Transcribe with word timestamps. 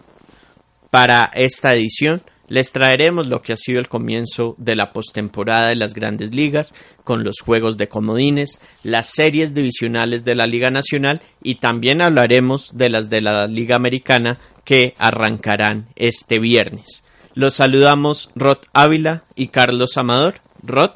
Para 0.90 1.26
esta 1.34 1.76
edición 1.76 2.24
les 2.50 2.72
traeremos 2.72 3.28
lo 3.28 3.42
que 3.42 3.54
ha 3.54 3.58
sido 3.58 3.80
el 3.80 3.88
comienzo 3.88 4.56
de 4.58 4.76
la 4.76 4.92
postemporada 4.92 5.70
de 5.70 5.76
las 5.76 5.94
grandes 5.94 6.36
ligas, 6.36 6.74
con 7.04 7.24
los 7.24 7.40
juegos 7.40 7.78
de 7.78 7.88
comodines, 7.88 8.60
las 8.84 9.08
series 9.14 9.54
divisionales 9.54 10.26
de 10.26 10.36
la 10.36 10.48
Liga 10.48 10.70
Nacional 10.70 11.22
y 11.42 11.56
también 11.56 12.02
hablaremos 12.02 12.76
de 12.76 12.90
las 12.90 13.10
de 13.10 13.22
la 13.22 13.48
Liga 13.48 13.76
Americana 13.76 14.40
que 14.66 14.94
arrancarán 14.98 15.88
este 15.96 16.40
viernes. 16.40 17.04
Los 17.34 17.56
saludamos 17.56 18.30
Rod 18.36 18.60
Ávila 18.74 19.24
y 19.36 19.48
Carlos 19.48 19.98
Amador. 19.98 20.42
Rod. 20.62 20.92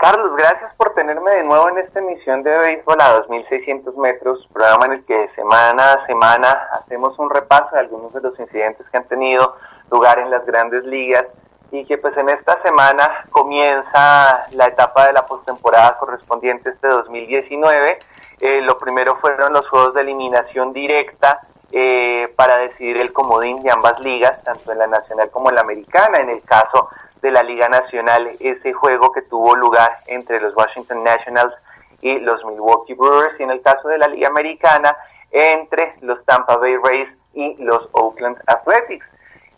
Carlos, 0.00 0.34
gracias 0.34 0.74
por 0.76 0.94
tenerme 0.94 1.30
de 1.30 1.44
nuevo 1.44 1.68
en 1.68 1.76
esta 1.76 1.98
emisión 1.98 2.42
de 2.42 2.56
Béisbol 2.56 2.98
a 3.02 3.16
2600 3.16 3.94
metros, 3.98 4.48
programa 4.50 4.86
en 4.86 4.92
el 4.92 5.04
que 5.04 5.28
semana 5.34 5.92
a 5.92 6.06
semana 6.06 6.68
hacemos 6.72 7.18
un 7.18 7.28
repaso 7.28 7.68
de 7.74 7.80
algunos 7.80 8.10
de 8.14 8.22
los 8.22 8.40
incidentes 8.40 8.86
que 8.90 8.96
han 8.96 9.06
tenido 9.08 9.56
lugar 9.90 10.18
en 10.18 10.30
las 10.30 10.46
grandes 10.46 10.84
ligas 10.84 11.26
y 11.70 11.84
que 11.84 11.98
pues 11.98 12.16
en 12.16 12.30
esta 12.30 12.62
semana 12.62 13.26
comienza 13.30 14.46
la 14.52 14.68
etapa 14.68 15.06
de 15.06 15.12
la 15.12 15.26
postemporada 15.26 15.98
correspondiente 15.98 16.70
este 16.70 16.88
2019. 16.88 17.98
Eh, 18.40 18.62
lo 18.62 18.78
primero 18.78 19.16
fueron 19.16 19.52
los 19.52 19.68
juegos 19.68 19.92
de 19.92 20.00
eliminación 20.00 20.72
directa 20.72 21.42
eh, 21.72 22.32
para 22.36 22.56
decidir 22.56 22.96
el 22.96 23.12
comodín 23.12 23.62
de 23.62 23.70
ambas 23.70 24.00
ligas, 24.00 24.42
tanto 24.44 24.72
en 24.72 24.78
la 24.78 24.86
nacional 24.86 25.30
como 25.30 25.50
en 25.50 25.56
la 25.56 25.60
americana. 25.60 26.20
En 26.20 26.30
el 26.30 26.42
caso 26.42 26.88
de 27.22 27.30
la 27.30 27.42
Liga 27.42 27.68
Nacional 27.68 28.30
ese 28.40 28.72
juego 28.72 29.12
que 29.12 29.22
tuvo 29.22 29.54
lugar 29.54 29.98
entre 30.06 30.40
los 30.40 30.54
Washington 30.56 31.04
Nationals 31.04 31.54
y 32.00 32.18
los 32.20 32.44
Milwaukee 32.44 32.94
Brewers 32.94 33.38
y 33.38 33.42
en 33.42 33.50
el 33.50 33.60
caso 33.60 33.88
de 33.88 33.98
la 33.98 34.08
Liga 34.08 34.28
Americana 34.28 34.96
entre 35.30 35.94
los 36.00 36.24
Tampa 36.24 36.56
Bay 36.56 36.76
Rays 36.76 37.08
y 37.34 37.62
los 37.62 37.88
Oakland 37.92 38.38
Athletics 38.46 39.06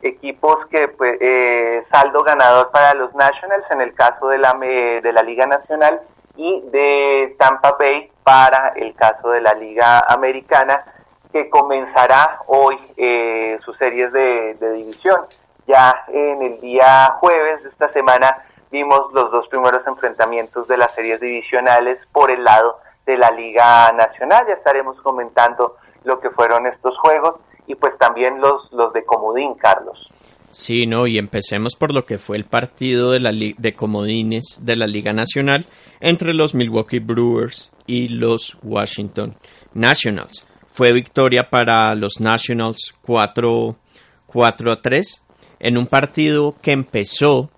equipos 0.02 0.66
que 0.66 0.88
pues, 0.88 1.16
eh, 1.20 1.84
saldo 1.92 2.22
ganador 2.24 2.70
para 2.72 2.94
los 2.94 3.14
Nationals 3.14 3.64
en 3.70 3.80
el 3.80 3.94
caso 3.94 4.28
de 4.28 4.38
la 4.38 4.52
de 4.54 5.12
la 5.12 5.22
Liga 5.22 5.46
Nacional 5.46 6.00
y 6.36 6.60
de 6.70 7.36
Tampa 7.38 7.76
Bay 7.78 8.10
para 8.24 8.72
el 8.74 8.94
caso 8.94 9.30
de 9.30 9.40
la 9.40 9.54
Liga 9.54 10.00
Americana 10.08 10.84
que 11.32 11.48
comenzará 11.48 12.40
hoy 12.46 12.76
eh, 12.96 13.58
sus 13.64 13.76
series 13.78 14.12
de 14.12 14.72
división 14.74 15.20
ya 15.66 16.04
en 16.08 16.42
el 16.42 16.60
día 16.60 17.16
jueves 17.20 17.62
de 17.62 17.68
esta 17.70 17.92
semana 17.92 18.44
vimos 18.70 19.12
los 19.12 19.30
dos 19.30 19.46
primeros 19.48 19.86
enfrentamientos 19.86 20.66
de 20.66 20.76
las 20.76 20.92
series 20.94 21.20
divisionales 21.20 21.98
por 22.12 22.30
el 22.30 22.42
lado 22.42 22.78
de 23.06 23.16
la 23.16 23.30
Liga 23.30 23.92
Nacional. 23.92 24.44
Ya 24.48 24.54
estaremos 24.54 25.00
comentando 25.02 25.76
lo 26.04 26.20
que 26.20 26.30
fueron 26.30 26.66
estos 26.66 26.96
juegos 26.98 27.36
y 27.66 27.74
pues 27.74 27.96
también 27.98 28.40
los, 28.40 28.72
los 28.72 28.92
de 28.92 29.04
Comodín, 29.04 29.54
Carlos. 29.54 30.08
Sí, 30.50 30.86
no, 30.86 31.06
y 31.06 31.16
empecemos 31.16 31.76
por 31.76 31.94
lo 31.94 32.04
que 32.04 32.18
fue 32.18 32.36
el 32.36 32.44
partido 32.44 33.12
de, 33.12 33.20
la 33.20 33.32
de 33.32 33.72
comodines 33.72 34.58
de 34.60 34.76
la 34.76 34.86
Liga 34.86 35.14
Nacional 35.14 35.66
entre 36.00 36.34
los 36.34 36.54
Milwaukee 36.54 36.98
Brewers 36.98 37.72
y 37.86 38.08
los 38.08 38.58
Washington 38.62 39.36
Nationals. 39.72 40.46
Fue 40.66 40.92
victoria 40.92 41.48
para 41.48 41.94
los 41.94 42.20
Nationals 42.20 42.94
4, 43.02 43.76
4 44.26 44.72
a 44.72 44.76
3 44.76 45.22
en 45.62 45.78
un 45.78 45.86
partido 45.86 46.56
que 46.60 46.72
empezó, 46.72 47.48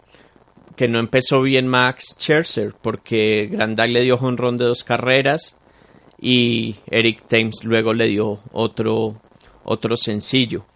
que 0.77 0.89
no 0.89 0.99
empezó 0.99 1.41
bien 1.41 1.67
Max 1.67 2.15
Scherzer, 2.19 2.75
porque 2.81 3.49
Grandal 3.51 3.95
le 3.95 4.03
dio 4.03 4.17
honrón 4.17 4.59
de 4.59 4.67
dos 4.67 4.85
carreras 4.85 5.57
y 6.21 6.77
Eric 6.91 7.27
Thames 7.27 7.65
luego 7.65 7.95
le 7.95 8.07
dio 8.09 8.41
otro, 8.53 9.21
otro 9.65 9.97
sencillo. 9.97 10.67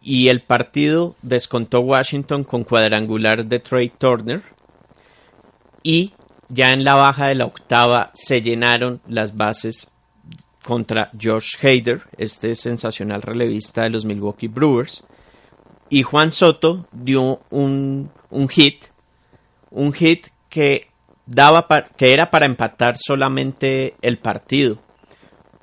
Y 0.00 0.28
el 0.28 0.40
partido 0.40 1.16
descontó 1.20 1.80
Washington 1.80 2.44
con 2.44 2.64
cuadrangular 2.64 3.44
de 3.44 3.58
Trey 3.60 3.90
Turner 3.90 4.42
y 5.82 6.14
ya 6.48 6.72
en 6.72 6.82
la 6.82 6.94
baja 6.94 7.26
de 7.26 7.34
la 7.34 7.44
octava 7.44 8.10
se 8.14 8.40
llenaron 8.40 9.02
las 9.06 9.36
bases 9.36 9.90
contra 10.64 11.10
Josh 11.22 11.56
Hader, 11.62 12.04
este 12.16 12.56
sensacional 12.56 13.20
relevista 13.20 13.82
de 13.82 13.90
los 13.90 14.06
Milwaukee 14.06 14.48
Brewers, 14.48 15.04
y 15.88 16.02
Juan 16.02 16.30
Soto 16.30 16.86
dio 16.92 17.40
un, 17.50 18.10
un 18.30 18.48
hit, 18.48 18.86
un 19.70 19.92
hit 19.92 20.28
que 20.48 20.88
daba 21.26 21.66
que 21.96 22.12
era 22.12 22.30
para 22.30 22.46
empatar 22.46 22.96
solamente 22.96 23.94
el 24.02 24.18
partido, 24.18 24.78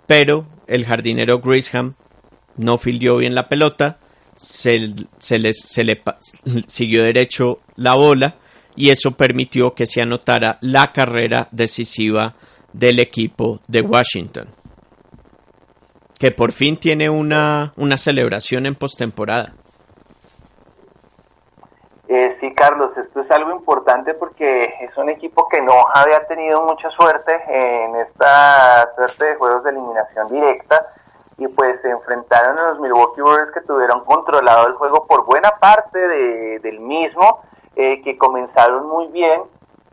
pero 0.07 0.47
el 0.67 0.85
jardinero 0.85 1.39
Grisham 1.39 1.95
no 2.57 2.77
fildió 2.77 3.17
bien 3.17 3.35
la 3.35 3.47
pelota, 3.47 3.99
se, 4.35 4.93
se, 5.19 5.39
le 5.39 5.53
siguió 6.67 7.03
derecho 7.03 7.59
la 7.75 7.93
bola 7.93 8.37
y 8.75 8.89
eso 8.89 9.11
permitió 9.11 9.73
que 9.73 9.85
se 9.85 10.01
anotara 10.01 10.57
la 10.61 10.91
carrera 10.91 11.47
decisiva 11.51 12.35
del 12.73 12.99
equipo 12.99 13.61
de 13.67 13.81
Washington, 13.81 14.47
que 16.17 16.31
por 16.31 16.51
fin 16.53 16.77
tiene 16.77 17.09
una, 17.09 17.73
una 17.75 17.97
celebración 17.97 18.65
en 18.65 18.75
postemporada. 18.75 19.55
Eh, 22.13 22.35
sí, 22.41 22.53
Carlos, 22.53 22.91
esto 22.97 23.21
es 23.21 23.31
algo 23.31 23.51
importante 23.51 24.13
porque 24.13 24.65
es 24.81 24.97
un 24.97 25.07
equipo 25.07 25.47
que 25.47 25.61
no 25.61 25.71
había 25.93 26.27
tenido 26.27 26.61
mucha 26.61 26.89
suerte 26.89 27.41
en 27.47 27.95
esta 27.95 28.93
suerte 28.97 29.23
de 29.27 29.35
juegos 29.35 29.63
de 29.63 29.69
eliminación 29.69 30.27
directa 30.27 30.87
y 31.37 31.47
pues 31.47 31.79
se 31.81 31.89
enfrentaron 31.89 32.59
a 32.59 32.71
los 32.71 32.81
Milwaukee 32.81 33.21
Brewers 33.21 33.53
que 33.53 33.61
tuvieron 33.61 34.03
controlado 34.03 34.67
el 34.67 34.73
juego 34.73 35.07
por 35.07 35.23
buena 35.23 35.51
parte 35.51 36.59
del 36.59 36.81
mismo, 36.81 37.43
eh, 37.77 38.01
que 38.01 38.17
comenzaron 38.17 38.89
muy 38.89 39.07
bien 39.07 39.43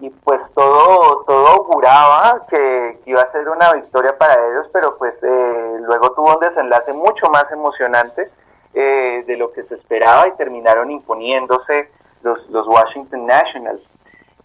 y 0.00 0.11
pues 0.11 0.41
todo 0.55 1.23
todo 1.25 1.47
auguraba 1.47 2.47
que, 2.50 3.00
iba 3.06 3.23
a 3.23 3.31
ser 3.31 3.49
una 3.49 3.75
victoria 3.75 4.19
para 4.19 4.35
ellos, 4.35 4.67
pero 4.73 4.99
pues 4.99 5.15
eh, 5.23 5.76
luego 5.82 6.11
tuvo 6.15 6.35
un 6.35 6.41
desenlace 6.41 6.93
mucho 6.93 7.31
más 7.31 7.44
emocionante 7.53 8.29
de 8.75 9.37
lo 9.37 9.50
que 9.50 9.65
se 9.65 9.75
esperaba 9.75 10.29
y 10.29 10.37
terminaron 10.37 10.91
imponiéndose 10.91 11.91
los, 12.23 12.49
los 12.50 12.67
Washington 12.67 13.26
Nationals. 13.26 13.82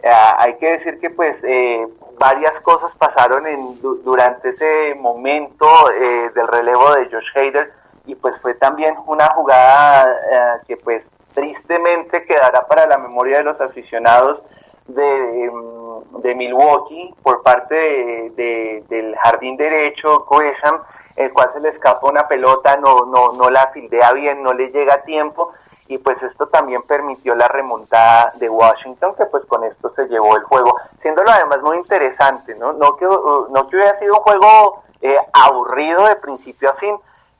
Ah, 0.03 0.35
hay 0.39 0.57
que 0.57 0.77
decir 0.77 0.99
que 0.99 1.09
pues 1.09 1.35
eh, 1.43 1.87
varias 2.19 2.53
cosas 2.61 2.91
pasaron 2.97 3.47
en, 3.47 3.81
durante 3.81 4.49
ese 4.49 4.95
momento 4.95 5.65
eh, 5.91 6.29
del 6.35 6.47
relevo 6.47 6.93
de 6.95 7.09
Josh 7.09 7.29
Hader 7.35 7.71
y 8.05 8.15
pues 8.15 8.35
fue 8.41 8.53
también 8.55 8.95
una 9.07 9.27
jugada 9.27 10.11
eh, 10.11 10.61
que 10.67 10.77
pues 10.77 11.03
tristemente 11.33 12.25
quedará 12.25 12.67
para 12.67 12.85
la 12.85 12.97
memoria 12.97 13.37
de 13.37 13.43
los 13.45 13.61
aficionados 13.61 14.41
de, 14.87 15.49
de 16.19 16.35
Milwaukee 16.35 17.15
por 17.23 17.41
parte 17.41 17.75
de, 18.35 18.83
del 18.89 19.15
jardín 19.15 19.55
derecho 19.55 20.25
Gresham 20.29 20.81
el 21.15 21.31
cual 21.31 21.51
se 21.53 21.59
le 21.59 21.69
escapa 21.69 22.09
una 22.09 22.27
pelota, 22.27 22.77
no, 22.77 23.05
no, 23.05 23.33
no 23.33 23.49
la 23.49 23.67
fildea 23.67 24.11
bien, 24.13 24.41
no 24.41 24.53
le 24.53 24.69
llega 24.71 24.95
a 24.95 25.03
tiempo 25.03 25.53
y 25.93 25.99
pues 25.99 26.21
esto 26.23 26.47
también 26.47 26.81
permitió 26.81 27.35
la 27.35 27.47
remontada 27.47 28.33
de 28.37 28.49
Washington 28.49 29.13
que 29.15 29.27
pues 29.27 29.45
con 29.45 29.63
esto 29.63 29.93
se 29.95 30.07
llevó 30.07 30.35
el 30.35 30.43
juego, 30.43 30.75
siéndolo 31.03 31.29
además 31.29 31.61
muy 31.61 31.77
interesante, 31.77 32.55
¿no? 32.55 32.73
No 32.73 32.95
que, 32.95 33.05
uh, 33.05 33.47
no 33.51 33.69
que 33.69 33.75
hubiera 33.75 33.99
sido 33.99 34.15
un 34.15 34.23
juego 34.23 34.83
eh, 35.01 35.15
aburrido 35.33 36.07
de 36.07 36.15
principio 36.15 36.71
a 36.71 36.73
fin, 36.75 36.95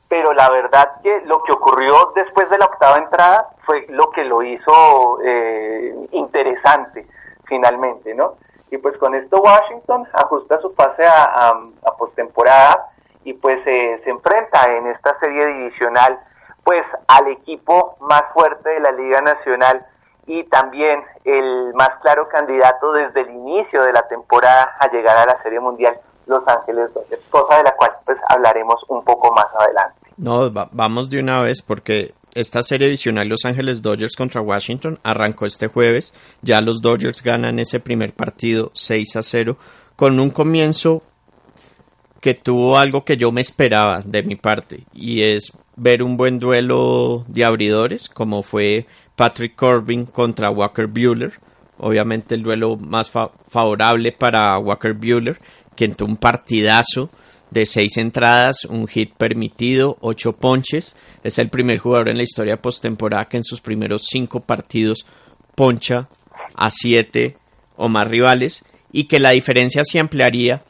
pero 0.08 0.34
la 0.34 0.52
verdad 0.52 1.02
que 1.02 1.22
lo 1.22 1.42
que 1.42 1.52
ocurrió 1.52 2.12
después 2.14 2.48
de 2.52 2.60
la 2.60 2.66
octava 2.66 2.98
entrada 2.98 3.50
fue 3.66 3.88
lo 3.90 4.12
que 4.12 4.24
lo 4.24 4.44
hizo 4.44 5.18
eh, 5.24 5.96
interesante 6.12 7.08
finalmente, 7.46 8.14
¿no? 8.14 8.36
Y 8.70 8.78
pues 8.78 8.96
con 8.98 9.16
esto 9.16 9.42
Washington 9.42 10.08
ajusta 10.14 10.62
su 10.62 10.76
pase 10.76 11.08
a, 11.08 11.56
a, 11.84 11.98
postemporada 11.98 12.92
y 13.24 13.34
pues 13.34 13.66
eh, 13.66 14.00
se 14.04 14.12
enfrenta 14.12 14.72
en 14.76 14.88
esta 14.88 15.18
serie 15.20 15.48
divisional 15.48 16.20
pues 16.64 16.84
al 17.08 17.28
equipo 17.28 17.98
más 18.02 18.24
fuerte 18.34 18.70
de 18.70 18.80
la 18.80 18.92
Liga 18.92 19.22
Nacional 19.22 19.86
y 20.26 20.44
también 20.46 21.02
el 21.26 21.74
más 21.74 21.90
claro 22.02 22.28
candidato 22.30 22.94
desde 22.94 23.22
el 23.22 23.32
inicio 23.32 23.84
de 23.84 23.94
la 23.94 24.08
temporada 24.08 24.72
a 24.80 24.90
llegar 24.90 25.18
a 25.18 25.26
la 25.26 25.42
Serie 25.44 25.60
Mundial, 25.60 26.00
Los 26.28 26.48
Ángeles 26.48 26.94
Dodgers, 26.94 27.22
cosa 27.30 27.58
de 27.58 27.64
la 27.64 27.76
cual 27.76 27.92
pues 28.06 28.18
hablaremos 28.30 28.82
un 28.88 29.04
poco 29.04 29.34
más 29.34 29.48
adelante. 29.60 30.00
No, 30.16 30.50
vamos 30.72 31.10
de 31.10 31.20
una 31.20 31.42
vez 31.42 31.62
porque 31.62 32.14
esta 32.36 32.64
serie 32.64 32.88
divisional 32.88 33.28
Los 33.28 33.46
Ángeles 33.46 33.82
Dodgers 33.82 34.16
contra 34.16 34.42
Washington 34.42 35.00
arrancó 35.04 35.46
este 35.46 35.68
jueves. 35.68 36.14
Ya 36.42 36.62
los 36.62 36.82
Dodgers 36.82 37.22
ganan 37.22 37.60
ese 37.60 37.80
primer 37.80 38.14
partido 38.14 38.72
6 38.74 39.16
a 39.18 39.24
0 39.24 39.58
con 39.96 40.20
un 40.20 40.30
comienzo 40.30 41.02
que 42.22 42.34
tuvo 42.34 42.78
algo 42.78 43.04
que 43.04 43.18
yo 43.18 43.32
me 43.34 43.42
esperaba 43.42 44.02
de 44.06 44.24
mi 44.24 44.38
parte 44.38 44.86
y 44.94 45.24
es 45.24 45.52
ver 45.76 46.04
un 46.04 46.18
buen 46.18 46.40
duelo 46.40 47.26
de 47.28 47.44
abridores 47.44 48.10
como 48.10 48.44
fue 48.44 48.86
Patrick 49.16 49.56
Corbin 49.56 50.06
contra 50.06 50.50
Walker 50.50 50.88
Bueller. 50.88 51.34
Obviamente 51.78 52.36
el 52.36 52.44
duelo 52.44 52.78
más 52.78 53.10
favorable 53.10 54.12
para 54.12 54.58
Walker 54.58 54.94
Bueller, 54.94 55.40
quien 55.76 55.96
tuvo 55.96 56.10
un 56.10 56.18
partidazo 56.18 57.10
de 57.50 57.66
seis 57.66 57.98
entradas, 57.98 58.66
un 58.66 58.88
hit 58.88 59.14
permitido, 59.16 59.98
ocho 60.02 60.34
ponches. 60.34 60.96
Es 61.24 61.40
el 61.40 61.50
primer 61.50 61.78
jugador 61.78 62.10
en 62.10 62.18
la 62.18 62.24
historia 62.24 62.62
postemporada 62.62 63.26
que 63.26 63.38
en 63.38 63.44
sus 63.44 63.62
primeros 63.62 64.04
cinco 64.10 64.40
partidos 64.40 65.06
poncha 65.56 66.08
a 66.56 66.70
siete 66.70 67.38
o 67.76 67.90
más 67.90 68.08
rivales 68.08 68.66
y 68.92 69.06
que 69.06 69.20
la 69.20 69.32
diferencia 69.32 69.84
se 69.84 70.00
ampliaría 70.00 70.64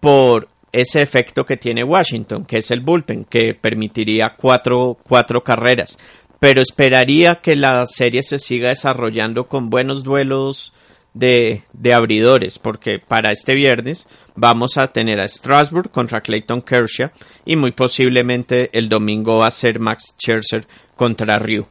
por 0.00 0.48
ese 0.72 1.02
efecto 1.02 1.44
que 1.44 1.56
tiene 1.56 1.84
Washington, 1.84 2.44
que 2.44 2.58
es 2.58 2.70
el 2.70 2.80
bullpen, 2.80 3.24
que 3.24 3.54
permitiría 3.54 4.34
cuatro, 4.36 4.96
cuatro 5.06 5.44
carreras. 5.44 5.98
Pero 6.38 6.60
esperaría 6.60 7.36
que 7.36 7.54
la 7.54 7.86
serie 7.86 8.22
se 8.22 8.38
siga 8.38 8.70
desarrollando 8.70 9.46
con 9.46 9.70
buenos 9.70 10.02
duelos 10.02 10.72
de, 11.14 11.64
de 11.72 11.94
abridores, 11.94 12.58
porque 12.58 12.98
para 12.98 13.32
este 13.32 13.54
viernes 13.54 14.08
vamos 14.34 14.78
a 14.78 14.88
tener 14.88 15.20
a 15.20 15.28
Strasbourg 15.28 15.90
contra 15.90 16.22
Clayton 16.22 16.62
Kershaw 16.62 17.10
y 17.44 17.56
muy 17.56 17.72
posiblemente 17.72 18.70
el 18.72 18.88
domingo 18.88 19.38
va 19.38 19.48
a 19.48 19.50
ser 19.50 19.78
Max 19.78 20.14
Scherzer 20.18 20.66
contra 20.96 21.38
Ryu. 21.38 21.66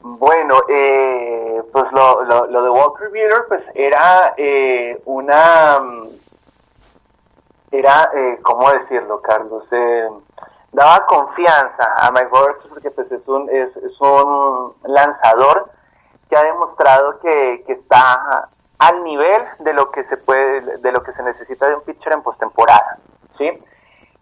Bueno, 0.00 0.54
eh, 0.68 1.11
pues 1.92 2.28
lo, 2.28 2.46
lo, 2.46 2.62
de 2.62 2.70
Walker 2.70 3.08
Buehler 3.10 3.44
pues 3.48 3.62
era 3.74 4.34
eh, 4.36 5.00
una 5.04 5.80
era 7.70 8.10
eh, 8.14 8.38
cómo 8.42 8.70
decirlo 8.70 9.20
Carlos 9.20 9.64
eh, 9.70 10.08
daba 10.72 11.06
confianza 11.06 11.92
a 11.96 12.10
Mike 12.10 12.28
Roberts 12.30 12.66
porque 12.68 12.90
pues 12.90 13.10
es 13.12 13.26
un 13.28 13.48
es, 13.50 13.76
es 13.76 14.00
un 14.00 14.74
lanzador 14.84 15.70
que 16.28 16.36
ha 16.36 16.42
demostrado 16.44 17.18
que, 17.20 17.62
que 17.66 17.74
está 17.74 18.48
al 18.78 19.04
nivel 19.04 19.42
de 19.60 19.74
lo 19.74 19.90
que 19.92 20.02
se 20.04 20.16
puede, 20.16 20.78
de 20.78 20.92
lo 20.92 21.02
que 21.02 21.12
se 21.12 21.22
necesita 21.22 21.68
de 21.68 21.76
un 21.76 21.82
pitcher 21.82 22.14
en 22.14 22.22
postemporada, 22.22 22.98
¿sí? 23.38 23.62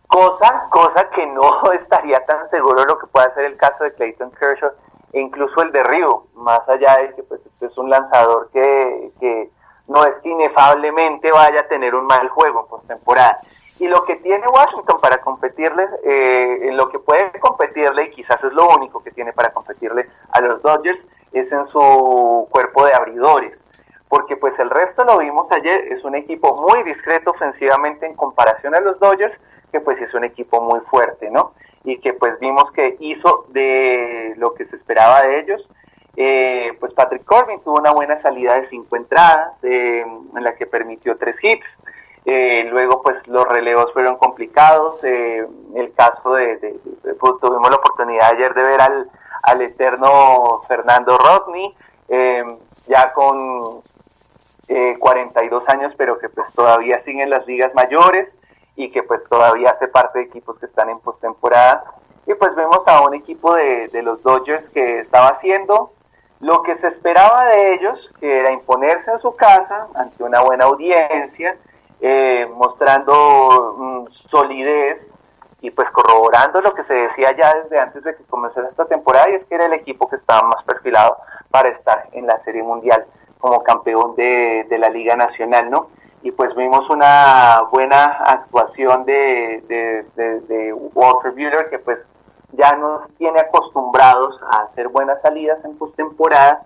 Cosa, 0.07 0.69
cosa 0.71 1.09
que 1.15 1.25
no 1.29 1.73
estaría 1.73 2.27
tan 2.27 2.51
seguro 2.51 2.85
lo 2.85 2.99
que 2.99 3.07
pueda 3.07 3.33
ser 3.35 3.45
el 3.45 3.57
caso 3.57 3.85
de 3.85 3.95
Clayton 3.95 4.31
Kershaw 4.33 4.73
incluso 5.13 5.63
el 5.63 5.73
de 5.73 5.83
Río, 5.83 6.25
más 6.35 6.67
allá 6.69 6.99
de 6.99 7.15
que 7.15 7.23
pues 7.23 7.41
este 7.45 7.67
es 7.67 7.79
un 7.79 7.91
lanzador 7.91 8.51
que, 8.53 9.11
que 9.19 9.51
no 9.89 10.05
es 10.05 10.15
que 10.23 10.29
inefablemente 10.29 11.33
vaya 11.33 11.61
a 11.61 11.69
tener 11.69 11.95
un 11.95 12.07
mal 12.07 12.29
juego 12.29 12.61
en 12.61 12.67
postemporada. 12.67 13.41
Y 13.79 13.89
lo 13.89 14.05
que 14.05 14.17
tiene 14.17 14.47
Washington 14.47 14.99
para 15.01 15.21
competirle, 15.23 15.89
eh, 16.05 16.69
en 16.69 16.77
lo 16.77 16.91
que 16.91 16.99
puede 16.99 17.31
competirle, 17.41 18.05
y 18.05 18.11
quizás 18.11 18.43
es 18.45 18.53
lo 18.53 18.69
único 18.69 19.03
que 19.03 19.11
tiene 19.11 19.33
para 19.33 19.53
competirle 19.53 20.09
a 20.33 20.41
los 20.41 20.61
Dodgers, 20.63 21.01
es 21.33 21.51
en 21.51 21.67
su 21.69 22.47
cuerpo 22.51 22.85
de 22.85 22.93
abridores 22.93 23.61
porque 24.11 24.37
pues 24.37 24.59
el 24.59 24.69
resto 24.71 25.05
lo 25.05 25.19
vimos 25.19 25.47
ayer, 25.53 25.93
es 25.93 26.03
un 26.03 26.17
equipo 26.17 26.61
muy 26.69 26.83
discreto 26.83 27.31
ofensivamente 27.31 28.07
en 28.07 28.17
comparación 28.17 28.75
a 28.75 28.81
los 28.81 28.99
Dodgers, 28.99 29.33
que 29.71 29.81
pues 29.81 30.01
es 30.01 30.13
un 30.15 30.25
equipo 30.25 30.61
muy 30.61 30.81
fuerte, 30.91 31.31
¿no? 31.31 31.53
Y 31.85 31.99
que 31.99 32.13
pues 32.13 32.39
vimos 32.41 32.71
que 32.73 32.97
hizo 33.01 33.47
de 33.49 34.35
lo 34.37 34.55
que 34.55 34.67
se 34.67 34.77
esperaba 34.77 35.23
de 35.23 35.41
ellos. 35.41 35.67
Eh, 36.17 36.77
pues 36.79 36.93
Patrick 36.93 37.25
Corbin 37.25 37.61
tuvo 37.61 37.79
una 37.79 37.93
buena 37.93 38.21
salida 38.21 38.61
de 38.61 38.69
cinco 38.69 38.97
entradas, 38.97 39.55
en 39.63 40.29
la 40.35 40.55
que 40.57 40.67
permitió 40.67 41.17
tres 41.17 41.37
hits. 41.43 41.67
Eh, 42.27 42.69
luego 42.71 43.03
pues 43.03 43.17
los 43.27 43.49
relevos 43.49 43.93
fueron 43.93 44.17
complicados. 44.17 45.03
Eh, 45.05 45.47
el 45.75 45.93
caso 45.95 46.35
de, 46.35 46.79
pues, 47.19 47.33
tuvimos 47.41 47.71
la 47.71 47.77
oportunidad 47.77 48.35
ayer 48.35 48.53
de 48.55 48.63
ver 48.63 48.81
al, 48.81 49.11
al 49.43 49.63
eterno 49.63 50.63
Fernando 50.69 51.17
Rodney, 51.17 51.75
ya 52.87 53.13
con 53.13 53.83
42 54.99 55.63
eh, 55.63 55.67
años, 55.69 55.93
pero 55.97 56.19
que 56.19 56.29
pues 56.29 56.53
todavía 56.55 57.03
sigue 57.05 57.23
en 57.23 57.31
las 57.31 57.47
ligas 57.47 57.73
mayores 57.75 58.29
y 58.85 58.91
que 58.91 59.03
pues 59.03 59.21
todavía 59.29 59.71
hace 59.71 59.89
parte 59.89 60.19
de 60.19 60.25
equipos 60.27 60.59
que 60.59 60.67
están 60.67 60.91
en 60.91 61.01
postemporada. 61.01 61.85
Y 62.27 62.35
pues 62.35 62.55
vemos 62.55 62.81
a 62.87 63.03
un 63.03 63.15
equipo 63.15 63.55
de, 63.55 63.89
de 63.89 64.03
los 64.03 64.23
Dodgers 64.23 64.69
que 64.71 65.01
estaba 65.01 65.29
haciendo 65.29 65.93
lo 66.41 66.63
que 66.63 66.77
se 66.79 66.89
esperaba 66.89 67.45
de 67.47 67.75
ellos, 67.75 67.99
que 68.19 68.41
era 68.41 68.51
imponerse 68.51 69.11
en 69.11 69.21
su 69.21 69.37
casa 69.37 69.89
ante 69.95 70.25
una 70.25 70.41
buena 70.41 70.65
audiencia, 70.65 71.57
eh, 72.01 72.49
mostrando 72.55 73.75
mm, 73.77 74.29
solidez 74.31 74.99
y 75.61 75.71
pues 75.71 75.91
corroborando 75.91 76.63
lo 76.63 76.73
que 76.73 76.85
se 76.85 76.95
decía 76.95 77.37
ya 77.37 77.55
desde 77.63 77.79
antes 77.79 78.03
de 78.03 78.17
que 78.17 78.25
comenzara 78.25 78.69
esta 78.69 78.87
temporada 78.87 79.29
y 79.29 79.35
es 79.35 79.45
que 79.45 79.55
era 79.55 79.67
el 79.67 79.75
equipo 79.75 80.09
que 80.09 80.17
estaba 80.17 80.49
más 80.49 80.65
perfilado 80.65 81.19
para 81.51 81.69
estar 81.69 82.09
en 82.13 82.27
la 82.27 82.43
Serie 82.45 82.63
Mundial 82.63 83.05
como 83.39 83.63
campeón 83.63 84.17
de, 84.17 84.65
de, 84.71 84.79
la 84.79 84.89
Liga 84.89 85.17
Nacional, 85.17 85.71
¿no? 85.71 85.89
Y 86.23 86.31
pues 86.33 86.55
vimos 86.55 86.89
una 86.91 87.63
buena 87.71 88.05
actuación 88.05 89.05
de, 89.07 89.63
de, 89.69 90.41
de 90.41 90.73
Walter 90.73 91.33
Buehler, 91.33 91.71
que 91.71 91.79
pues 91.79 91.99
ya 92.53 92.77
nos 92.77 93.09
tiene 93.17 93.41
acostumbrados 93.41 94.39
a 94.51 94.65
hacer 94.65 94.89
buenas 94.89 95.21
salidas 95.23 95.65
en 95.65 95.79
postemporada 95.79 96.63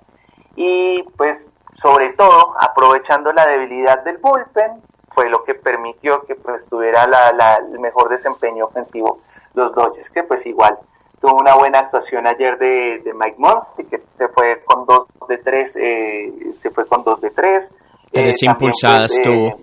y 0.56 1.02
pues 1.16 1.38
sobre 1.82 2.10
todo 2.14 2.54
aprovechando 2.58 3.32
la 3.32 3.46
debilidad 3.46 4.02
del 4.04 4.18
bullpen 4.18 4.82
fue 5.14 5.28
lo 5.28 5.44
que 5.44 5.54
permitió 5.54 6.22
que 6.22 6.34
pues 6.36 6.64
tuviera 6.70 7.06
la, 7.06 7.32
la, 7.32 7.56
el 7.56 7.78
mejor 7.78 8.08
desempeño 8.08 8.64
ofensivo 8.64 9.20
los 9.54 9.74
Dodgers 9.74 10.10
que 10.10 10.22
pues 10.22 10.44
igual 10.46 10.78
tuvo 11.24 11.40
una 11.40 11.54
buena 11.54 11.78
actuación 11.78 12.26
ayer 12.26 12.58
de, 12.58 12.98
de 12.98 13.14
Mike 13.14 13.36
y 13.78 13.84
que 13.84 14.02
se 14.18 14.28
fue 14.28 14.62
con 14.66 14.84
dos 14.84 15.06
de 15.26 15.38
tres, 15.38 15.72
eh, 15.74 16.54
se 16.60 16.70
fue 16.70 16.86
con 16.86 17.02
dos 17.02 17.18
de 17.22 17.30
tres. 17.30 17.64
Tres 18.14 18.42
eh, 18.42 18.46
impulsadas 18.46 19.20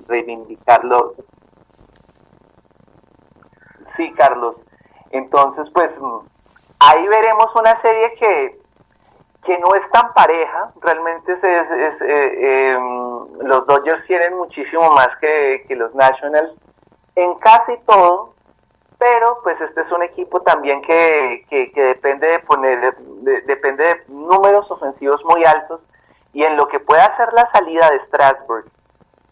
reivindicarlo. 0.08 1.15
Sí, 3.98 4.12
Carlos. 4.13 4.55
Entonces, 5.12 5.67
pues 5.74 5.89
ahí 6.79 7.08
veremos 7.08 7.48
una 7.55 7.81
serie 7.81 8.13
que, 8.20 8.60
que 9.46 9.58
no 9.60 9.74
es 9.75 9.89
tan 9.91 10.13
pareja. 10.13 10.72
Realmente 10.81 11.34
es, 11.34 11.43
es, 11.43 12.01
eh, 12.01 12.72
em, 12.72 13.48
los 13.48 13.65
Dodgers 13.67 14.05
tienen 14.08 14.36
muchísimo 14.38 14.89
más 14.91 15.10
que, 15.20 15.63
que 15.67 15.75
los 15.75 15.93
Nationals 15.96 16.51
en 17.15 17.34
casi 17.36 17.77
todo, 17.86 18.34
pero 18.98 19.39
pues 19.43 19.60
este 19.62 19.81
es 19.81 19.91
un 19.91 20.03
equipo 20.03 20.41
también 20.41 20.81
que, 20.81 21.46
que, 21.50 21.72
depende 21.75 22.27
de 22.27 22.39
poner, 22.39 22.96
depende 23.46 23.84
de 23.84 24.03
números 24.08 24.70
ofensivos 24.70 25.24
muy 25.25 25.43
altos 25.43 25.81
y 26.34 26.44
en 26.44 26.56
lo 26.58 26.68
que 26.68 26.80
pueda 26.80 27.06
hacer 27.06 27.34
la 27.34 27.50
salida 27.52 27.90
de 27.90 28.06
Strasbourg, 28.08 28.66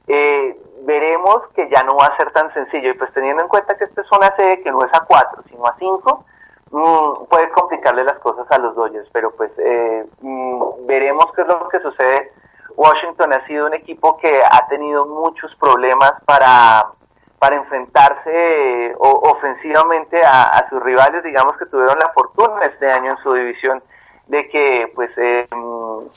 eh, 0.08 0.60
veremos 0.82 1.48
que 1.56 1.70
ya 1.70 1.84
no 1.84 1.96
va 1.96 2.06
a 2.06 2.18
ser 2.18 2.32
tan 2.32 2.54
sencillo. 2.54 2.90
Y 2.90 2.94
pues 2.94 3.14
teniendo 3.14 3.44
en 3.44 3.50
cuenta 3.50 3.78
que 3.78 3.86
esta 3.86 4.02
es 4.02 4.12
una 4.12 4.36
serie 4.36 4.62
que 4.62 4.72
no 4.72 4.84
es 4.84 4.94
a 4.94 5.02
cuatro, 5.02 5.44
sino 5.50 5.66
a 5.66 5.76
cinco, 5.78 6.26
mm, 6.72 7.26
puede 7.30 7.50
complicarle 7.52 8.04
las 8.04 8.20
cosas 8.20 8.46
a 8.52 8.58
los 8.58 8.76
Dodgers, 8.76 9.10
pero 9.14 9.32
pues 9.32 9.52
eh, 9.58 10.06
mm, 10.22 10.86
veremos 10.88 11.28
qué 11.36 11.42
es 11.42 11.48
lo 11.48 11.68
que 11.70 11.80
sucede. 11.80 12.34
Washington 12.76 13.34
ha 13.34 13.46
sido 13.46 13.68
un 13.68 13.74
equipo 13.74 14.18
que 14.18 14.42
ha 14.44 14.68
tenido 14.68 15.06
muchos 15.06 15.54
problemas 15.56 16.14
para 16.26 16.94
para 17.40 17.56
enfrentarse 17.56 18.94
ofensivamente 19.00 20.22
a, 20.26 20.68
sus 20.70 20.84
rivales, 20.84 21.24
digamos 21.24 21.56
que 21.58 21.66
tuvieron 21.68 21.98
la 21.98 22.12
fortuna 22.14 22.66
este 22.66 22.92
año 22.92 23.12
en 23.12 23.18
su 23.24 23.32
división 23.34 23.82
de 24.30 24.48
que 24.48 24.92
pues 24.96 25.10
eh, 25.18 25.48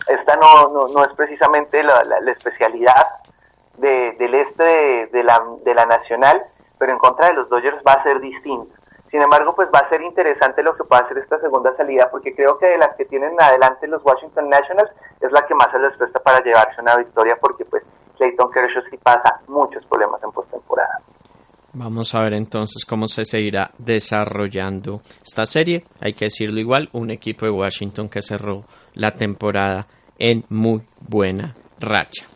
esta 0.09 0.37
no, 0.37 0.89
no, 0.89 1.05
es 1.05 1.13
precisamente 1.17 1.83
la, 1.83 2.03
especialidad 2.31 3.07
del 3.79 4.35
este 4.35 5.09
de, 5.11 5.25
la, 5.25 5.43
de 5.65 5.75
la 5.75 5.87
nacional, 5.87 6.43
pero 6.79 6.93
en 6.93 6.99
contra 6.99 7.29
de 7.29 7.35
los 7.35 7.49
Dodgers 7.49 7.83
va 7.87 7.95
a 7.95 8.03
ser 8.03 8.21
distinto. 8.21 8.73
Sin 9.11 9.21
embargo, 9.21 9.55
pues 9.55 9.69
va 9.75 9.81
a 9.81 9.89
ser 9.89 10.01
interesante 10.03 10.63
lo 10.63 10.75
que 10.77 10.85
pueda 10.85 11.03
hacer 11.03 11.19
esta 11.19 11.41
segunda 11.41 11.75
salida, 11.77 12.11
porque 12.11 12.35
creo 12.35 12.59
que 12.59 12.67
de 12.67 12.79
las 12.79 12.95
que 12.97 13.07
tienen 13.07 13.35
adelante 13.41 13.87
los 13.87 14.05
Washington 14.05 14.49
Nationals 14.49 14.91
es 15.21 15.33
la 15.33 15.47
que 15.47 15.55
más 15.55 15.71
se 15.71 15.79
les 15.79 15.97
presta 15.97 16.21
para 16.21 16.43
llevarse 16.43 16.81
una 16.81 16.97
victoria, 16.97 17.37
porque 17.41 17.65
pues 17.65 17.83
Clayton 18.17 18.51
Kershaw 18.51 18.83
sí 18.91 18.99
pasa 18.99 19.41
muchos 19.49 19.85
problemas 19.87 20.23
en 20.23 20.33
postemporada. 20.33 21.01
Vamos 21.75 22.15
a 22.15 22.21
ver 22.21 22.35
entonces 22.35 22.85
cómo 22.85 23.09
se 23.09 23.25
seguirá 23.25 23.73
desarrollando 23.79 25.03
esta 25.25 25.47
serie. 25.47 25.85
Hay 26.01 26.13
que 26.13 26.27
decirlo 26.27 26.61
igual, 26.61 26.91
un 26.93 27.11
equipo 27.11 27.47
de 27.47 27.53
Washington 27.53 28.11
que 28.11 28.21
cerró 28.21 28.67
la 28.93 29.13
temporada 29.15 29.89
en 30.19 30.45
muy 30.51 30.83
buena 31.01 31.57
racha. 31.81 32.27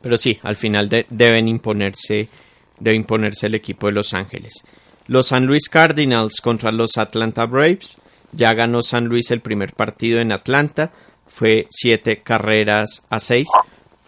Pero 0.00 0.16
sí, 0.16 0.38
al 0.42 0.56
final 0.56 0.88
deben 1.10 1.48
imponerse, 1.48 2.30
debe 2.78 2.96
imponerse 2.96 3.46
el 3.46 3.56
equipo 3.56 3.88
de 3.88 3.92
Los 3.92 4.14
Ángeles. 4.14 4.64
Los 5.06 5.28
San 5.28 5.44
Luis 5.44 5.68
Cardinals 5.68 6.40
contra 6.40 6.72
los 6.72 6.96
Atlanta 6.96 7.44
Braves. 7.44 7.98
Ya 8.32 8.54
ganó 8.54 8.80
San 8.80 9.04
Luis 9.04 9.30
el 9.32 9.42
primer 9.42 9.74
partido 9.74 10.18
en 10.18 10.32
Atlanta. 10.32 10.92
Fue 11.26 11.66
siete 11.68 12.22
carreras 12.22 13.02
a 13.10 13.20
seis. 13.20 13.48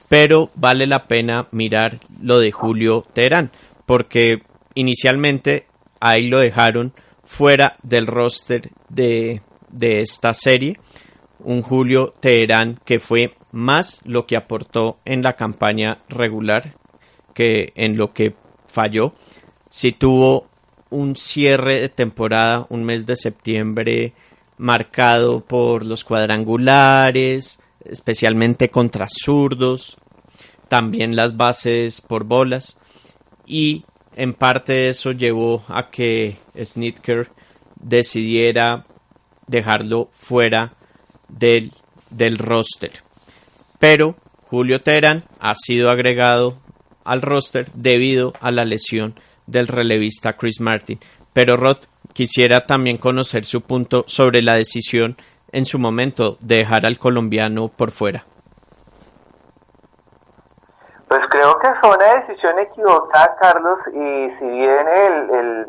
Pero 0.08 0.50
vale 0.54 0.86
la 0.86 1.06
pena 1.06 1.48
mirar 1.50 2.00
lo 2.22 2.38
de 2.38 2.50
Julio 2.52 3.04
Terán 3.12 3.50
porque 3.86 4.42
inicialmente 4.74 5.66
ahí 6.00 6.28
lo 6.28 6.38
dejaron 6.38 6.92
fuera 7.24 7.76
del 7.82 8.06
roster 8.06 8.70
de, 8.88 9.42
de 9.70 9.98
esta 9.98 10.34
serie. 10.34 10.78
Un 11.40 11.62
Julio 11.62 12.14
Teherán 12.20 12.80
que 12.84 13.00
fue 13.00 13.34
más 13.52 14.00
lo 14.04 14.26
que 14.26 14.36
aportó 14.36 14.98
en 15.04 15.22
la 15.22 15.34
campaña 15.34 16.02
regular 16.08 16.76
que 17.34 17.72
en 17.74 17.96
lo 17.96 18.12
que 18.12 18.34
falló. 18.66 19.14
Si 19.68 19.92
tuvo 19.92 20.48
un 20.90 21.16
cierre 21.16 21.80
de 21.80 21.88
temporada, 21.88 22.66
un 22.68 22.84
mes 22.84 23.06
de 23.06 23.16
septiembre 23.16 24.12
marcado 24.58 25.40
por 25.40 25.84
los 25.84 26.04
cuadrangulares, 26.04 27.58
especialmente 27.84 28.70
contra 28.70 29.08
zurdos, 29.08 29.96
también 30.68 31.16
las 31.16 31.36
bases 31.36 32.00
por 32.00 32.24
bolas 32.24 32.76
y 33.46 33.84
en 34.14 34.34
parte 34.34 34.88
eso 34.88 35.12
llevó 35.12 35.64
a 35.68 35.90
que 35.90 36.36
Snitker 36.56 37.30
decidiera 37.76 38.84
dejarlo 39.46 40.10
fuera 40.12 40.74
del, 41.28 41.72
del 42.10 42.38
roster. 42.38 42.92
Pero 43.78 44.16
Julio 44.44 44.82
Terán 44.82 45.24
ha 45.40 45.54
sido 45.54 45.90
agregado 45.90 46.58
al 47.04 47.22
roster 47.22 47.70
debido 47.72 48.32
a 48.40 48.50
la 48.50 48.64
lesión 48.64 49.18
del 49.46 49.68
relevista 49.68 50.36
Chris 50.36 50.60
Martin. 50.60 51.00
Pero 51.32 51.56
Rod 51.56 51.78
quisiera 52.12 52.66
también 52.66 52.98
conocer 52.98 53.44
su 53.44 53.62
punto 53.62 54.04
sobre 54.06 54.42
la 54.42 54.54
decisión 54.54 55.16
en 55.52 55.66
su 55.66 55.78
momento 55.78 56.38
de 56.40 56.56
dejar 56.56 56.86
al 56.86 56.98
colombiano 56.98 57.68
por 57.68 57.90
fuera. 57.90 58.24
Pues 61.08 61.20
creo 61.30 61.51
que 61.62 61.74
fue 61.80 61.96
una 61.96 62.14
decisión 62.14 62.58
equivocada, 62.58 63.36
Carlos, 63.40 63.78
y 63.92 64.30
si 64.38 64.44
bien 64.44 64.88
el, 64.88 65.66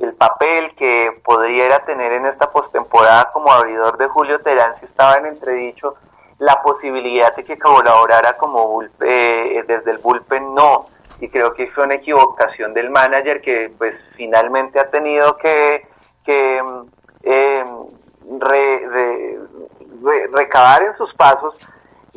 el, 0.00 0.14
papel 0.14 0.74
que 0.74 1.20
podría 1.24 1.78
tener 1.84 2.12
en 2.12 2.26
esta 2.26 2.50
postemporada 2.50 3.30
como 3.32 3.52
abridor 3.52 3.96
de 3.98 4.08
Julio 4.08 4.40
Terán 4.40 4.74
si 4.80 4.86
estaba 4.86 5.16
en 5.18 5.26
entredicho, 5.26 5.94
la 6.38 6.60
posibilidad 6.62 7.34
de 7.36 7.44
que 7.44 7.56
colaborara 7.56 8.36
como 8.36 8.82
eh, 8.82 9.64
desde 9.66 9.92
el 9.92 9.98
bullpen 9.98 10.54
no, 10.54 10.86
y 11.20 11.28
creo 11.28 11.54
que 11.54 11.70
fue 11.70 11.84
una 11.84 11.94
equivocación 11.94 12.74
del 12.74 12.90
manager 12.90 13.40
que 13.40 13.72
pues 13.78 13.94
finalmente 14.16 14.80
ha 14.80 14.90
tenido 14.90 15.36
que, 15.36 15.86
que 16.24 16.60
eh, 17.22 17.64
recabar 20.32 20.82
en 20.82 20.96
sus 20.96 21.14
pasos 21.14 21.54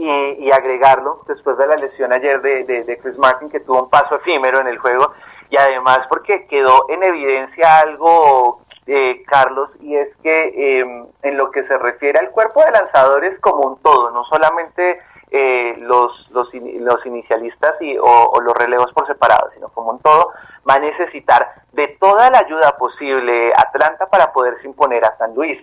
y, 0.02 0.52
agregarlo 0.52 1.22
después 1.28 1.58
de 1.58 1.68
la 1.68 1.76
lesión 1.76 2.12
ayer 2.12 2.42
de, 2.42 3.00
Chris 3.02 3.18
Martin, 3.18 3.50
que 3.50 3.60
tuvo 3.60 3.84
un 3.84 3.90
paso 3.90 4.16
efímero 4.16 4.60
en 4.60 4.68
el 4.68 4.80
juego, 4.80 5.14
y 5.50 5.58
además 5.58 6.00
porque 6.10 6.48
quedó 6.48 6.86
en 6.90 7.04
evidencia 7.04 7.80
algo, 7.80 8.62
eh, 8.88 9.24
Carlos, 9.28 9.70
y 9.80 9.96
es 9.96 10.10
que 10.24 10.80
em, 10.80 11.06
en 11.22 11.38
lo 11.38 11.52
que 11.52 11.64
se 11.68 11.78
refiere 11.78 12.20
al 12.20 12.32
cuerpo 12.32 12.64
de 12.64 12.72
lanzadores 12.72 13.40
como 13.40 13.68
un 13.68 13.82
todo, 13.82 14.12
no 14.12 14.24
solamente 14.26 15.00
eh, 15.30 15.76
los, 15.80 16.12
los, 16.32 16.50
los, 16.54 17.06
inicialistas 17.06 17.76
y, 17.80 17.98
o, 17.98 18.42
los 18.42 18.54
relevos 18.56 18.92
por 18.94 19.08
separado, 19.08 19.50
sino 19.54 19.70
como 19.70 19.92
un 19.92 20.00
todo, 20.00 20.32
va 20.70 20.76
a 20.76 20.80
necesitar 20.80 21.48
de 21.74 21.88
toda 22.00 22.30
la 22.32 22.40
ayuda 22.40 22.76
posible 22.78 23.54
Atlanta 23.56 24.08
para 24.08 24.34
poderse 24.34 24.68
imponer 24.68 25.06
a 25.06 25.18
San 25.18 25.34
Luis. 25.36 25.58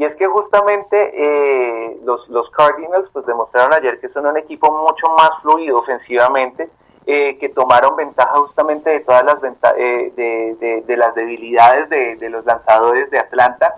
Y 0.00 0.04
es 0.06 0.16
que 0.16 0.26
justamente 0.26 1.12
eh, 1.12 2.00
los, 2.04 2.26
los 2.30 2.48
Cardinals 2.52 3.10
pues 3.12 3.26
demostraron 3.26 3.74
ayer 3.74 4.00
que 4.00 4.08
son 4.08 4.24
un 4.24 4.38
equipo 4.38 4.72
mucho 4.72 5.06
más 5.10 5.30
fluido 5.42 5.76
ofensivamente, 5.76 6.70
eh, 7.04 7.36
que 7.36 7.50
tomaron 7.50 7.96
ventaja 7.96 8.34
justamente 8.38 8.88
de 8.88 9.00
todas 9.00 9.24
las 9.24 9.36
eh, 9.76 10.10
de, 10.16 10.84
de, 10.86 10.96
las 10.96 11.14
debilidades 11.14 11.90
de, 11.90 12.30
los 12.30 12.46
lanzadores 12.46 13.10
de 13.10 13.18
Atlanta. 13.18 13.74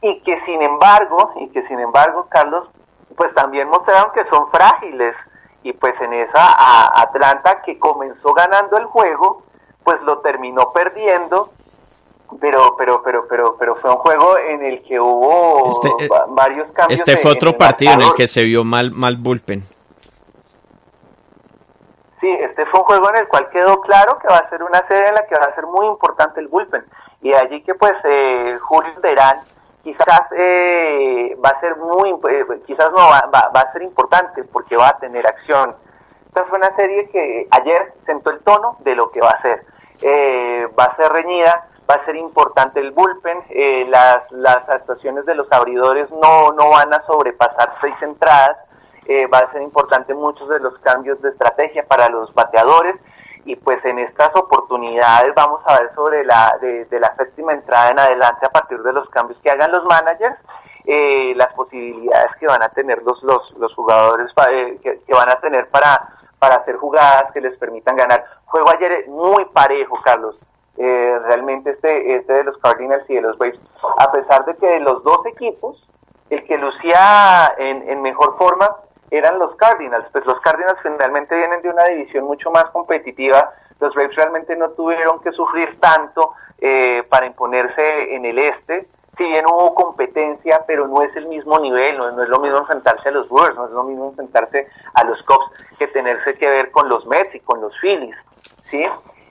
Y 0.00 0.20
que 0.20 0.40
sin 0.46 0.62
embargo 0.62 1.34
y 1.36 1.48
que 1.48 1.66
sin 1.66 1.80
embargo 1.80 2.28
Carlos 2.30 2.70
pues 3.14 3.34
también 3.34 3.68
mostraron 3.68 4.12
que 4.12 4.24
son 4.30 4.50
frágiles. 4.50 5.14
Y 5.62 5.74
pues 5.74 5.92
en 6.00 6.14
esa 6.14 6.98
Atlanta 6.98 7.60
que 7.60 7.78
comenzó 7.78 8.32
ganando 8.32 8.78
el 8.78 8.86
juego 8.86 9.42
pues 9.84 10.00
lo 10.00 10.20
terminó 10.20 10.72
perdiendo 10.72 11.50
pero 12.40 12.76
pero 12.76 13.02
pero 13.02 13.26
pero 13.28 13.56
pero 13.58 13.76
fue 13.76 13.90
un 13.90 13.96
juego 13.96 14.38
en 14.38 14.64
el 14.64 14.82
que 14.82 14.98
hubo 15.00 15.70
este, 15.70 16.04
eh, 16.04 16.08
varios 16.28 16.70
cambios 16.72 17.00
este 17.00 17.16
fue 17.16 17.32
otro 17.32 17.56
partido 17.56 17.92
en 17.92 18.02
el 18.02 18.14
que 18.14 18.26
se 18.26 18.44
vio 18.44 18.64
mal 18.64 18.90
mal 18.92 19.16
bullpen. 19.16 19.62
Sí 22.20 22.28
este 22.28 22.66
fue 22.66 22.80
un 22.80 22.86
juego 22.86 23.10
en 23.10 23.16
el 23.16 23.28
cual 23.28 23.48
quedó 23.50 23.80
claro 23.80 24.18
que 24.18 24.28
va 24.28 24.38
a 24.38 24.48
ser 24.48 24.62
una 24.62 24.86
serie 24.88 25.08
en 25.08 25.14
la 25.14 25.26
que 25.26 25.34
va 25.34 25.46
a 25.46 25.54
ser 25.54 25.66
muy 25.66 25.86
importante 25.86 26.40
el 26.40 26.48
bullpen. 26.48 26.84
Y 27.22 27.32
allí 27.32 27.62
que 27.62 27.74
pues 27.74 27.94
eh, 28.04 28.58
Julio 28.60 28.92
Terán 29.00 29.38
quizás 29.82 30.22
eh, 30.36 31.36
va 31.44 31.50
a 31.50 31.60
ser 31.60 31.76
muy 31.76 32.10
eh, 32.30 32.44
quizás 32.66 32.90
no 32.90 33.08
va, 33.08 33.28
va, 33.32 33.50
va 33.54 33.60
a 33.60 33.72
ser 33.72 33.82
importante 33.82 34.44
porque 34.44 34.76
va 34.76 34.88
a 34.88 34.98
tener 34.98 35.26
acción. 35.26 35.74
Esta 36.26 36.44
fue 36.44 36.58
una 36.58 36.74
serie 36.76 37.08
que 37.08 37.48
ayer 37.50 37.94
sentó 38.04 38.30
el 38.30 38.40
tono 38.40 38.76
de 38.80 38.94
lo 38.94 39.10
que 39.10 39.20
va 39.20 39.30
a 39.30 39.42
ser. 39.42 39.64
Va 40.78 40.84
a 40.84 40.96
ser 40.96 41.10
reñida 41.10 41.68
va 41.88 41.94
a 41.94 42.04
ser 42.04 42.16
importante 42.16 42.80
el 42.80 42.90
bullpen, 42.90 43.44
eh, 43.50 43.86
las, 43.88 44.30
las 44.32 44.68
actuaciones 44.68 45.24
de 45.24 45.34
los 45.34 45.50
abridores 45.52 46.10
no, 46.10 46.52
no 46.52 46.70
van 46.70 46.92
a 46.92 47.04
sobrepasar 47.06 47.74
seis 47.80 47.94
entradas, 48.02 48.56
eh, 49.06 49.26
va 49.28 49.38
a 49.38 49.52
ser 49.52 49.62
importante 49.62 50.12
muchos 50.14 50.48
de 50.48 50.58
los 50.58 50.76
cambios 50.80 51.20
de 51.22 51.30
estrategia 51.30 51.86
para 51.86 52.08
los 52.08 52.32
bateadores. 52.34 52.96
Y 53.44 53.54
pues 53.54 53.84
en 53.84 54.00
estas 54.00 54.34
oportunidades 54.34 55.32
vamos 55.36 55.60
a 55.66 55.78
ver 55.78 55.94
sobre 55.94 56.24
la 56.24 56.58
de, 56.60 56.84
la 56.98 57.14
séptima 57.14 57.52
entrada 57.52 57.90
en 57.90 57.98
adelante 58.00 58.44
a 58.44 58.50
partir 58.50 58.82
de 58.82 58.92
los 58.92 59.08
cambios 59.10 59.38
que 59.40 59.50
hagan 59.50 59.70
los 59.70 59.84
managers 59.84 60.36
eh, 60.84 61.32
las 61.36 61.52
posibilidades 61.54 62.34
que 62.40 62.48
van 62.48 62.60
a 62.62 62.70
tener 62.70 63.00
los 63.04 63.22
los, 63.22 63.52
los 63.52 63.72
jugadores 63.74 64.32
que, 64.82 65.00
que, 65.06 65.14
van 65.14 65.28
a 65.28 65.36
tener 65.36 65.68
para 65.68 66.08
para 66.40 66.56
hacer 66.56 66.76
jugadas 66.76 67.30
que 67.32 67.40
les 67.40 67.56
permitan 67.56 67.94
ganar. 67.94 68.24
Juego 68.46 68.68
ayer 68.70 69.06
muy 69.06 69.44
parejo 69.44 69.96
Carlos 70.02 70.36
eh, 70.78 71.18
realmente 71.26 71.70
este, 71.70 72.16
este 72.16 72.32
de 72.32 72.44
los 72.44 72.58
Cardinals 72.58 73.08
y 73.08 73.14
de 73.14 73.22
los 73.22 73.38
Braves, 73.38 73.60
a 73.98 74.12
pesar 74.12 74.44
de 74.44 74.56
que 74.56 74.66
de 74.66 74.80
los 74.80 75.02
dos 75.02 75.24
equipos, 75.26 75.82
el 76.30 76.44
que 76.44 76.58
lucía 76.58 77.54
en, 77.58 77.88
en 77.88 78.02
mejor 78.02 78.36
forma 78.36 78.76
eran 79.10 79.38
los 79.38 79.54
Cardinals, 79.56 80.06
pues 80.12 80.26
los 80.26 80.40
Cardinals 80.40 80.78
finalmente 80.82 81.36
vienen 81.36 81.62
de 81.62 81.70
una 81.70 81.84
división 81.84 82.24
mucho 82.24 82.50
más 82.50 82.64
competitiva, 82.70 83.52
los 83.80 83.94
Braves 83.94 84.16
realmente 84.16 84.56
no 84.56 84.70
tuvieron 84.70 85.20
que 85.20 85.32
sufrir 85.32 85.78
tanto 85.80 86.32
eh, 86.58 87.04
para 87.08 87.26
imponerse 87.26 88.14
en 88.14 88.24
el 88.24 88.38
este, 88.38 88.88
si 89.16 89.24
bien 89.24 89.44
hubo 89.46 89.74
competencia, 89.74 90.64
pero 90.66 90.86
no 90.88 91.02
es 91.02 91.14
el 91.16 91.26
mismo 91.26 91.58
nivel, 91.58 91.96
no, 91.96 92.10
no, 92.12 92.22
es 92.22 92.28
lo 92.28 92.38
mismo 92.38 92.58
enfrentarse 92.58 93.08
a 93.08 93.12
los 93.12 93.28
Brewers, 93.28 93.54
no 93.54 93.66
es 93.66 93.70
lo 93.70 93.84
mismo 93.84 94.08
enfrentarse 94.08 94.68
a 94.94 95.04
los 95.04 95.22
Cubs 95.22 95.50
que 95.78 95.86
tenerse 95.88 96.34
que 96.34 96.50
ver 96.50 96.70
con 96.70 96.88
los 96.88 97.06
Mets 97.06 97.34
y 97.34 97.40
con 97.40 97.60
los 97.60 97.72
Phillies, 97.80 98.16
¿sí? 98.70 98.86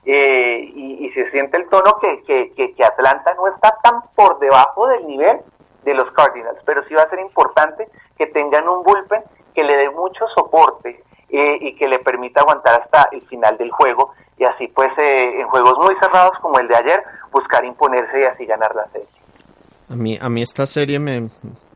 Eh, 0.05 0.71
y, 0.75 1.09
se 1.15 1.31
siente 1.31 1.57
el 1.57 1.67
tono 1.69 1.97
que, 2.00 2.21
que, 2.53 2.83
Atlanta 2.83 3.33
no 3.35 3.47
está 3.47 3.75
tan 3.81 4.01
por 4.15 4.38
debajo 4.39 4.85
del 4.88 5.07
nivel 5.07 5.39
de 5.83 5.93
los 5.93 6.12
Cardinals, 6.12 6.59
pero 6.65 6.83
sí 6.88 6.93
va 6.93 7.03
a 7.03 7.09
ser 7.09 7.19
importante 7.19 7.88
que 8.17 8.27
tengan 8.27 8.67
un 8.67 8.83
bullpen 8.83 9.24
que 9.53 9.63
le 9.63 9.77
dé 9.77 9.89
mucho 9.89 10.25
soporte 10.35 11.01
eh, 11.29 11.57
y 11.62 11.75
que 11.75 11.88
le 11.88 12.00
permita 12.00 12.41
aguantar 12.41 12.81
hasta 12.81 13.09
el 13.13 13.21
final 13.27 13.57
del 13.57 13.71
juego 13.71 14.13
y 14.38 14.43
así 14.43 14.67
pues 14.67 14.91
eh, 14.97 15.39
en 15.39 15.47
juegos 15.47 15.77
muy 15.79 15.95
cerrados 16.00 16.38
como 16.41 16.59
el 16.59 16.67
de 16.67 16.75
ayer 16.75 17.01
buscar 17.31 17.63
imponerse 17.63 18.19
y 18.19 18.24
así 18.24 18.45
ganar 18.45 18.75
la 18.75 18.88
serie. 18.91 19.07
A 19.89 19.95
mí, 19.95 20.17
a 20.19 20.29
mí 20.29 20.41
esta 20.41 20.67
serie 20.67 21.00
me... 21.00 21.29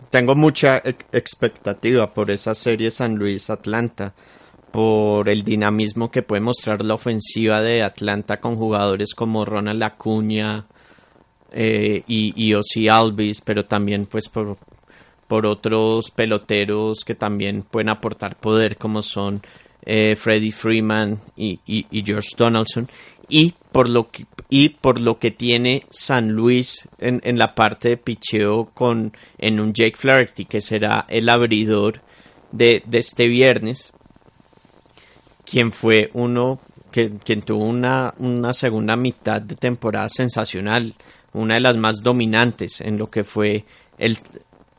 Tengo 0.10 0.34
mucha 0.34 0.78
expectativa 0.78 2.08
por 2.08 2.32
esa 2.32 2.56
serie 2.56 2.90
San 2.90 3.16
Luis 3.16 3.52
Atlanta, 3.52 4.14
por 4.72 5.30
el 5.30 5.44
dinamismo 5.44 6.12
que 6.12 6.22
puede 6.22 6.42
mostrar 6.42 6.84
la 6.84 6.94
ofensiva 6.94 7.62
de 7.62 7.84
Atlanta 7.84 8.40
con 8.40 8.56
jugadores 8.56 9.14
como 9.14 9.46
Ronald 9.46 9.82
Acuña 9.84 10.66
eh, 11.52 12.04
y, 12.08 12.34
y 12.36 12.54
Ozzy 12.54 12.88
Alvis, 12.88 13.42
pero 13.42 13.66
también 13.66 14.06
pues 14.06 14.30
por, 14.30 14.58
por 15.28 15.46
otros 15.46 16.12
peloteros 16.12 17.04
que 17.06 17.16
también 17.16 17.64
pueden 17.64 17.90
aportar 17.90 18.36
poder 18.38 18.78
como 18.78 19.02
son 19.02 19.42
eh, 19.84 20.16
Freddie 20.16 20.52
Freeman 20.52 21.20
y, 21.36 21.60
George 22.04 22.30
Donaldson. 22.38 22.90
Y 23.28 23.54
por 23.72 23.90
lo 23.90 24.10
que 24.10 24.26
y 24.50 24.70
por 24.70 25.00
lo 25.00 25.20
que 25.20 25.30
tiene 25.30 25.86
San 25.92 26.32
Luis 26.32 26.90
en, 26.98 27.22
en 27.24 27.38
la 27.38 27.54
parte 27.54 27.90
de 27.90 27.98
picheo 27.98 28.72
con 28.74 29.16
en 29.38 29.60
un 29.60 29.74
Jake 29.74 29.96
Flaherty 29.96 30.46
que 30.46 30.62
será 30.62 31.06
el 31.08 31.30
abridor 31.30 32.02
de 32.52 32.84
este 32.92 33.28
viernes 33.28 33.94
quien 35.50 35.72
fue 35.72 36.10
uno 36.14 36.60
que, 36.92 37.12
quien 37.24 37.42
tuvo 37.42 37.64
una, 37.64 38.14
una 38.18 38.54
segunda 38.54 38.96
mitad 38.96 39.42
de 39.42 39.56
temporada 39.56 40.10
sensacional 40.10 40.96
una 41.34 41.56
de 41.56 41.62
las 41.62 41.78
más 41.78 41.98
dominantes 42.04 42.82
en 42.82 42.98
lo 42.98 43.10
que 43.10 43.24
fue 43.24 43.66
el, 43.98 44.18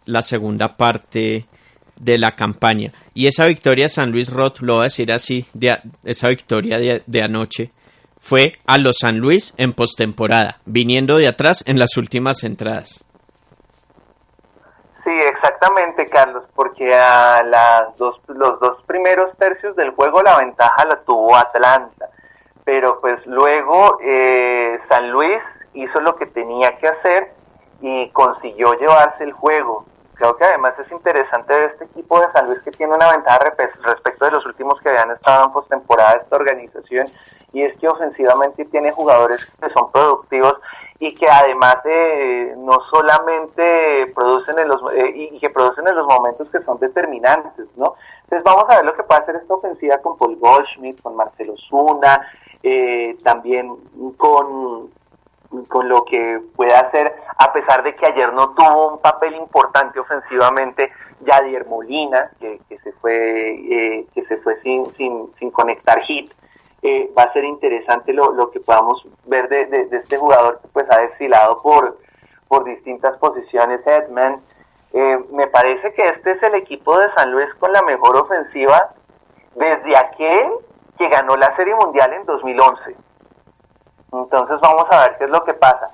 la 0.06 0.22
segunda 0.22 0.76
parte 0.76 1.46
de 1.96 2.18
la 2.18 2.34
campaña. 2.34 2.92
Y 3.14 3.26
esa 3.26 3.46
victoria 3.46 3.84
de 3.84 3.90
San 3.90 4.10
Luis 4.10 4.28
Roth, 4.28 4.60
lo 4.60 4.74
voy 4.74 4.82
a 4.82 4.84
decir 4.84 5.12
así, 5.12 5.44
de, 5.52 5.78
esa 6.04 6.28
victoria 6.28 6.78
de, 6.78 7.22
anoche, 7.22 7.72
fue 8.18 8.58
a 8.66 8.78
los 8.78 8.96
San 9.00 9.18
Luis 9.18 9.54
en 9.56 9.72
postemporada, 9.72 10.60
viniendo 10.66 11.16
de 11.16 11.28
atrás 11.28 11.62
en 11.66 11.78
las 11.78 11.96
últimas 11.96 12.42
entradas. 12.44 13.04
Sí, 15.04 15.10
exactamente, 15.10 16.08
Carlos, 16.08 16.44
porque 16.54 16.94
a 16.94 17.42
las 17.42 17.96
dos, 17.96 18.20
los 18.26 18.60
dos 18.60 18.82
primeros 18.84 19.34
tercios 19.38 19.74
del 19.76 19.90
juego 19.92 20.22
la 20.22 20.38
ventaja 20.38 20.84
la 20.84 20.96
tuvo 21.04 21.36
Atlanta, 21.36 22.10
pero 22.64 23.00
pues 23.00 23.24
luego 23.26 23.98
eh, 24.02 24.78
San 24.88 25.10
Luis 25.10 25.38
hizo 25.72 26.00
lo 26.00 26.16
que 26.16 26.26
tenía 26.26 26.76
que 26.78 26.88
hacer 26.88 27.32
y 27.80 28.10
consiguió 28.10 28.74
llevarse 28.74 29.24
el 29.24 29.32
juego. 29.32 29.86
Creo 30.14 30.36
que 30.36 30.44
además 30.44 30.74
es 30.78 30.92
interesante 30.92 31.54
ver 31.54 31.70
este 31.70 31.86
equipo 31.86 32.20
de 32.20 32.30
San 32.32 32.46
Luis 32.46 32.60
que 32.60 32.72
tiene 32.72 32.94
una 32.94 33.10
ventaja 33.10 33.38
respecto 33.38 34.26
de 34.26 34.32
los 34.32 34.44
últimos 34.44 34.78
que 34.82 34.90
habían 34.90 35.12
estado 35.12 35.46
en 35.46 35.52
postemporada 35.52 36.12
de 36.12 36.18
esta 36.18 36.36
organización 36.36 37.06
y 37.54 37.62
es 37.62 37.76
que 37.78 37.88
ofensivamente 37.88 38.66
tiene 38.66 38.92
jugadores 38.92 39.44
que 39.60 39.70
son 39.70 39.90
productivos 39.90 40.56
y 41.00 41.14
que 41.14 41.28
además 41.28 41.76
eh, 41.86 42.54
no 42.58 42.78
solamente 42.90 44.12
producen 44.14 44.58
en 44.58 44.68
los 44.68 44.80
eh, 44.92 45.12
y 45.32 45.40
que 45.40 45.48
producen 45.48 45.88
en 45.88 45.96
los 45.96 46.06
momentos 46.06 46.48
que 46.50 46.62
son 46.62 46.78
determinantes, 46.78 47.66
¿no? 47.76 47.94
Entonces 48.24 48.44
vamos 48.44 48.66
a 48.68 48.76
ver 48.76 48.84
lo 48.84 48.94
que 48.94 49.02
puede 49.02 49.22
hacer 49.22 49.36
esta 49.36 49.54
ofensiva 49.54 49.98
con 49.98 50.18
Paul 50.18 50.36
Goldschmidt, 50.36 51.00
con 51.00 51.16
Marcelo 51.16 51.54
Zuna, 51.68 52.30
eh, 52.62 53.16
también 53.24 53.74
con 54.18 54.90
con 55.68 55.88
lo 55.88 56.04
que 56.04 56.40
puede 56.54 56.74
hacer, 56.74 57.12
a 57.38 57.52
pesar 57.52 57.82
de 57.82 57.94
que 57.96 58.06
ayer 58.06 58.32
no 58.32 58.50
tuvo 58.50 58.92
un 58.92 58.98
papel 59.00 59.34
importante 59.34 59.98
ofensivamente, 59.98 60.92
Yadier 61.22 61.66
Molina, 61.66 62.30
que, 62.38 62.60
se 62.82 62.92
fue, 62.92 63.50
eh, 63.50 64.06
que 64.14 64.24
se 64.26 64.36
fue 64.38 64.60
sin, 64.62 64.94
sin, 64.94 65.30
sin 65.38 65.50
conectar 65.50 66.00
hit. 66.02 66.32
Eh, 66.82 67.12
va 67.16 67.24
a 67.24 67.32
ser 67.32 67.44
interesante 67.44 68.12
lo, 68.12 68.32
lo 68.32 68.50
que 68.50 68.60
podamos 68.60 69.06
ver 69.26 69.48
de, 69.48 69.66
de, 69.66 69.96
este 69.98 70.16
jugador 70.16 70.60
que 70.62 70.68
pues 70.68 70.86
ha 70.90 70.98
desfilado 71.00 71.60
por, 71.60 71.98
por 72.48 72.64
distintas 72.64 73.18
posiciones, 73.18 73.86
Edman. 73.86 74.40
Eh, 74.92 75.18
me 75.30 75.46
parece 75.46 75.92
que 75.92 76.08
este 76.08 76.32
es 76.32 76.42
el 76.42 76.54
equipo 76.54 76.98
de 76.98 77.12
San 77.14 77.30
Luis 77.32 77.52
con 77.58 77.72
la 77.72 77.82
mejor 77.82 78.16
ofensiva 78.16 78.90
desde 79.54 79.96
aquel 79.96 80.50
que 80.96 81.08
ganó 81.08 81.36
la 81.36 81.54
Serie 81.56 81.74
Mundial 81.74 82.12
en 82.14 82.24
2011. 82.24 82.96
Entonces 84.12 84.58
vamos 84.60 84.86
a 84.90 85.00
ver 85.00 85.16
qué 85.18 85.24
es 85.24 85.30
lo 85.30 85.44
que 85.44 85.54
pasa. 85.54 85.90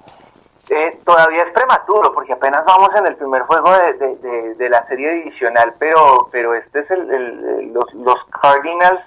Eh, 0.69 1.01
todavía 1.05 1.45
es 1.45 1.53
prematuro 1.53 2.13
porque 2.13 2.33
apenas 2.33 2.65
vamos 2.65 2.91
en 2.97 3.07
el 3.07 3.17
primer 3.17 3.43
juego 3.43 3.71
de, 3.73 4.55
de, 4.57 4.69
la 4.69 4.85
serie 4.89 5.13
divisional, 5.13 5.75
pero, 5.79 6.29
pero 6.33 6.55
este 6.55 6.81
es 6.81 6.91
el, 6.91 7.73
los, 7.73 7.95
los, 7.95 8.19
Cardinals 8.43 9.01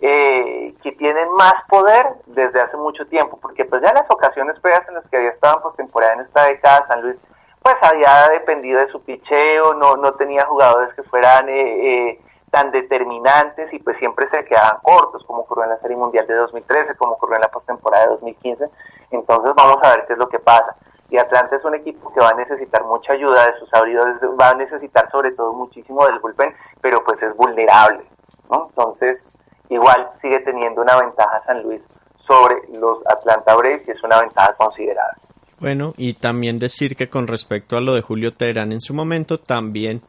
eh, 0.00 0.74
que 0.82 0.92
tienen 0.92 1.30
más 1.32 1.54
poder 1.68 2.06
desde 2.26 2.60
hace 2.60 2.76
mucho 2.76 3.06
tiempo, 3.06 3.38
porque 3.40 3.64
pues 3.64 3.82
ya 3.82 3.92
las 3.92 4.10
ocasiones 4.10 4.58
previas 4.60 4.86
en 4.88 4.94
las 4.94 5.06
que 5.08 5.16
había 5.16 5.30
estado 5.30 5.56
en 5.56 5.62
postemporada 5.62 6.14
en 6.14 6.20
esta 6.20 6.44
década, 6.44 6.86
San 6.88 7.02
Luis 7.02 7.16
pues 7.62 7.76
había 7.82 8.28
dependido 8.28 8.78
de 8.78 8.92
su 8.92 9.02
picheo, 9.02 9.74
no, 9.74 9.96
no 9.96 10.12
tenía 10.14 10.46
jugadores 10.46 10.94
que 10.94 11.02
fueran 11.02 11.48
eh, 11.48 12.10
eh 12.10 12.20
tan 12.50 12.70
determinantes 12.70 13.72
y 13.72 13.78
pues 13.80 13.98
siempre 13.98 14.28
se 14.30 14.44
quedaban 14.44 14.78
cortos, 14.82 15.24
como 15.26 15.40
ocurrió 15.40 15.64
en 15.64 15.70
la 15.70 15.78
Serie 15.80 15.96
Mundial 15.96 16.26
de 16.26 16.34
2013, 16.34 16.94
como 16.94 17.12
ocurrió 17.12 17.36
en 17.36 17.42
la 17.42 17.48
postemporada 17.48 18.04
de 18.04 18.10
2015. 18.12 18.70
Entonces 19.10 19.52
vamos 19.54 19.78
a 19.82 19.90
ver 19.90 20.06
qué 20.06 20.12
es 20.12 20.18
lo 20.18 20.28
que 20.28 20.38
pasa. 20.38 20.76
Y 21.10 21.18
Atlanta 21.18 21.56
es 21.56 21.64
un 21.64 21.74
equipo 21.74 22.12
que 22.12 22.20
va 22.20 22.30
a 22.30 22.34
necesitar 22.34 22.82
mucha 22.84 23.12
ayuda 23.12 23.46
de 23.46 23.58
sus 23.58 23.72
abridores, 23.74 24.16
va 24.40 24.50
a 24.50 24.54
necesitar 24.54 25.10
sobre 25.10 25.32
todo 25.32 25.52
muchísimo 25.52 26.06
del 26.06 26.18
bullpen, 26.18 26.54
pero 26.80 27.04
pues 27.04 27.22
es 27.22 27.34
vulnerable, 27.36 28.04
¿no? 28.50 28.66
Entonces, 28.70 29.18
igual 29.68 30.08
sigue 30.22 30.40
teniendo 30.40 30.82
una 30.82 31.00
ventaja 31.00 31.42
San 31.46 31.62
Luis 31.62 31.80
sobre 32.26 32.56
los 32.78 32.98
Atlanta 33.06 33.54
Braves 33.54 33.86
y 33.86 33.92
es 33.92 34.02
una 34.02 34.20
ventaja 34.20 34.54
considerable. 34.54 35.22
Bueno, 35.58 35.94
y 35.96 36.14
también 36.14 36.58
decir 36.58 36.96
que 36.96 37.08
con 37.08 37.26
respecto 37.26 37.76
a 37.76 37.80
lo 37.80 37.94
de 37.94 38.02
Julio 38.02 38.34
Terán 38.34 38.72
en 38.72 38.80
su 38.80 38.92
momento, 38.92 39.38
también 39.38 40.02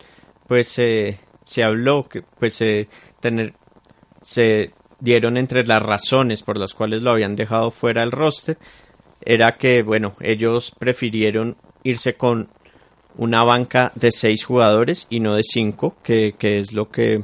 pues 0.47 0.77
eh, 0.79 1.19
se 1.43 1.63
habló 1.63 2.07
que 2.07 2.21
pues 2.21 2.55
se 2.55 2.89
tener 3.19 3.53
se 4.21 4.73
dieron 4.99 5.37
entre 5.37 5.65
las 5.65 5.81
razones 5.81 6.43
por 6.43 6.57
las 6.57 6.73
cuales 6.73 7.01
lo 7.01 7.11
habían 7.11 7.35
dejado 7.35 7.71
fuera 7.71 8.01
del 8.01 8.11
roster 8.11 8.57
era 9.23 9.57
que 9.57 9.83
bueno 9.83 10.15
ellos 10.19 10.73
prefirieron 10.77 11.55
irse 11.83 12.15
con 12.15 12.49
una 13.15 13.43
banca 13.43 13.91
de 13.95 14.11
seis 14.11 14.43
jugadores 14.45 15.07
y 15.09 15.19
no 15.19 15.35
de 15.35 15.43
cinco 15.43 15.95
que, 16.03 16.35
que 16.37 16.59
es 16.59 16.73
lo 16.73 16.89
que, 16.89 17.23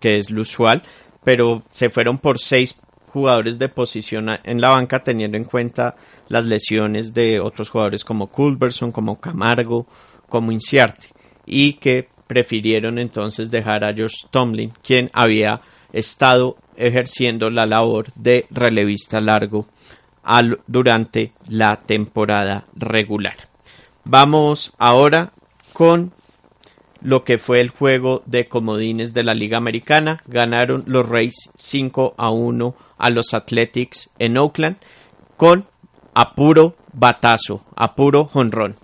que 0.00 0.18
es 0.18 0.30
lo 0.30 0.42
usual 0.42 0.82
pero 1.24 1.62
se 1.70 1.90
fueron 1.90 2.18
por 2.18 2.38
seis 2.38 2.76
jugadores 3.08 3.58
de 3.58 3.68
posición 3.68 4.28
en 4.42 4.60
la 4.60 4.70
banca 4.70 5.02
teniendo 5.02 5.36
en 5.36 5.44
cuenta 5.44 5.96
las 6.28 6.46
lesiones 6.46 7.14
de 7.14 7.40
otros 7.40 7.70
jugadores 7.70 8.04
como 8.04 8.26
Culberson, 8.26 8.92
como 8.92 9.20
Camargo, 9.20 9.86
como 10.28 10.52
Inciarte 10.52 11.08
y 11.46 11.74
que 11.74 12.08
prefirieron 12.26 12.98
entonces 12.98 13.50
dejar 13.50 13.84
a 13.84 13.94
George 13.94 14.16
Tomlin, 14.30 14.72
quien 14.82 15.10
había 15.12 15.60
estado 15.92 16.56
ejerciendo 16.76 17.50
la 17.50 17.66
labor 17.66 18.06
de 18.14 18.46
relevista 18.50 19.20
largo 19.20 19.66
durante 20.66 21.32
la 21.48 21.76
temporada 21.76 22.66
regular. 22.74 23.36
Vamos 24.04 24.72
ahora 24.78 25.32
con 25.72 26.13
lo 27.04 27.22
que 27.22 27.38
fue 27.38 27.60
el 27.60 27.68
juego 27.68 28.22
de 28.26 28.48
comodines 28.48 29.14
de 29.14 29.22
la 29.22 29.34
Liga 29.34 29.58
Americana. 29.58 30.20
Ganaron 30.26 30.82
los 30.86 31.08
Rays 31.08 31.50
5 31.54 32.14
a 32.16 32.30
1 32.30 32.74
a 32.98 33.10
los 33.10 33.34
Athletics 33.34 34.10
en 34.18 34.36
Oakland 34.38 34.78
con 35.36 35.66
apuro 36.14 36.74
batazo, 36.92 37.60
apuro 37.76 38.24
jonrón. 38.24 38.76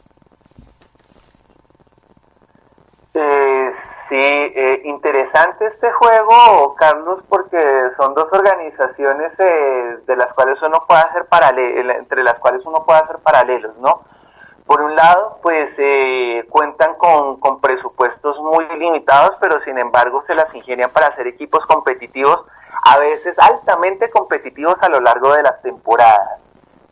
Sí, 4.11 4.17
eh, 4.17 4.83
interesante 4.85 5.69
este 5.69 5.89
juego, 5.93 6.75
Carlos, 6.75 7.23
porque 7.29 7.57
son 7.97 8.13
dos 8.15 8.27
organizaciones 8.33 9.33
eh, 9.39 9.99
de 10.05 10.17
las 10.17 10.33
cuales 10.33 10.61
uno 10.63 10.85
puede 10.87 11.01
hacer 11.01 11.27
paralelo, 11.27 11.93
entre 11.93 12.25
las 12.25 12.35
cuales 12.41 12.61
uno 12.67 12.85
puede 12.85 12.99
hacer 12.99 13.19
paralelos, 13.19 13.77
¿no? 13.79 14.03
Por 14.67 14.81
un 14.83 14.95
lado, 14.95 15.39
pues 15.43 15.71
eh, 15.79 16.47
cuentan 16.49 16.95
con, 16.95 17.41
con 17.41 17.61
presupuestos 17.61 18.39
muy 18.41 18.67
limitados, 18.79 19.37
pero 19.41 19.61
sin 19.65 19.79
embargo 19.79 20.23
se 20.27 20.35
las 20.35 20.55
ingenian 20.55 20.91
para 20.91 21.09
hacer 21.09 21.27
equipos 21.27 21.65
competitivos, 21.67 22.45
a 22.85 22.99
veces 22.99 23.37
altamente 23.39 24.11
competitivos 24.11 24.77
a 24.81 24.89
lo 24.89 25.01
largo 25.01 25.35
de 25.35 25.43
las 25.43 25.61
temporadas. 25.63 26.41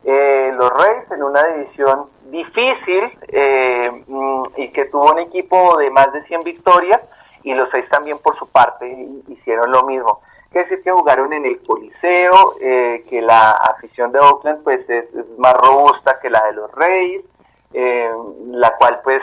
Eh, 0.03 0.51
los 0.55 0.71
Reyes 0.71 1.11
en 1.11 1.23
una 1.23 1.43
división 1.43 2.09
difícil 2.31 3.11
eh, 3.27 3.91
mm, 4.07 4.43
y 4.55 4.69
que 4.71 4.85
tuvo 4.85 5.11
un 5.11 5.19
equipo 5.19 5.77
de 5.77 5.89
más 5.89 6.11
de 6.13 6.23
100 6.23 6.41
victorias 6.41 7.01
y 7.43 7.53
los 7.53 7.69
seis 7.71 7.85
también 7.89 8.17
por 8.19 8.37
su 8.37 8.47
parte 8.47 8.87
hicieron 9.27 9.71
lo 9.71 9.83
mismo. 9.83 10.21
Quiere 10.51 10.67
decir 10.67 10.83
que 10.83 10.91
jugaron 10.91 11.31
en 11.33 11.45
el 11.45 11.61
Coliseo, 11.61 12.55
eh, 12.59 13.05
que 13.09 13.21
la 13.21 13.51
afición 13.51 14.11
de 14.11 14.19
Oakland 14.19 14.63
pues 14.63 14.89
es, 14.89 15.05
más 15.37 15.53
robusta 15.53 16.19
que 16.21 16.29
la 16.29 16.43
de 16.45 16.53
los 16.53 16.71
Reyes, 16.71 17.23
la 17.71 18.75
cual 18.77 19.01
pues 19.03 19.21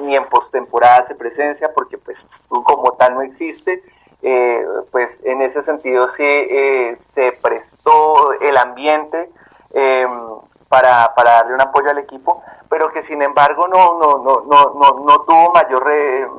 ni 0.00 0.16
en 0.16 0.24
postemporada 0.28 1.06
se 1.06 1.14
presencia 1.14 1.72
porque 1.72 1.98
pues 1.98 2.18
como 2.48 2.92
tal 2.92 3.14
no 3.14 3.22
existe 3.22 3.82
eh, 4.22 4.64
pues 4.90 5.08
en 5.24 5.42
ese 5.42 5.62
sentido 5.62 6.08
sí 6.16 6.24
eh, 6.24 6.98
se 7.14 7.32
prestó 7.32 8.32
el 8.40 8.56
ambiente 8.56 9.30
em, 9.72 10.10
para, 10.68 11.14
para, 11.14 11.32
darle 11.32 11.54
un 11.54 11.60
apoyo 11.60 11.90
al 11.90 11.98
equipo, 11.98 12.42
pero 12.68 12.90
que 12.90 13.04
sin 13.04 13.22
embargo 13.22 13.68
no, 13.68 13.98
no, 14.00 14.18
no, 14.18 14.42
no, 14.46 15.04
no, 15.04 15.20
tuvo 15.20 15.52
mayor 15.52 15.84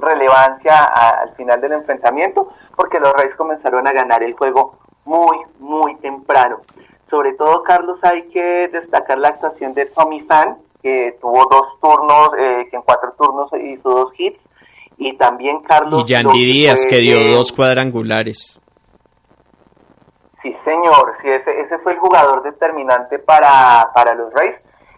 relevancia 0.01 0.83
al 0.83 1.33
final 1.35 1.61
del 1.61 1.73
enfrentamiento, 1.73 2.49
porque 2.75 2.99
los 2.99 3.13
Reyes 3.13 3.35
comenzaron 3.35 3.87
a 3.87 3.93
ganar 3.93 4.21
el 4.21 4.33
juego 4.33 4.75
muy, 5.05 5.37
muy 5.59 5.95
temprano. 5.97 6.59
Sobre 7.09 7.33
todo, 7.33 7.63
Carlos, 7.63 7.99
hay 8.01 8.27
que 8.29 8.67
destacar 8.67 9.17
la 9.17 9.29
actuación 9.29 9.73
de 9.73 9.85
Tommy 9.85 10.21
Fan, 10.23 10.57
que 10.81 11.17
tuvo 11.21 11.45
dos 11.49 11.79
turnos, 11.81 12.31
eh, 12.37 12.67
que 12.69 12.77
en 12.77 12.83
cuatro 12.83 13.13
turnos 13.17 13.49
hizo 13.53 13.89
dos 13.89 14.11
hits, 14.17 14.39
y 14.97 15.15
también 15.17 15.61
Carlos... 15.61 16.03
Y 16.03 16.13
Yandy 16.13 16.45
Díaz, 16.45 16.85
que 16.85 16.97
dio 16.97 17.19
dos 17.35 17.51
cuadrangulares. 17.51 18.59
Sí, 20.41 20.55
señor, 20.63 21.15
sí, 21.21 21.29
ese, 21.29 21.61
ese 21.61 21.77
fue 21.79 21.93
el 21.93 21.99
jugador 21.99 22.43
determinante 22.43 23.19
para, 23.19 23.89
para 23.93 24.13
los 24.13 24.33
Rays, 24.33 24.55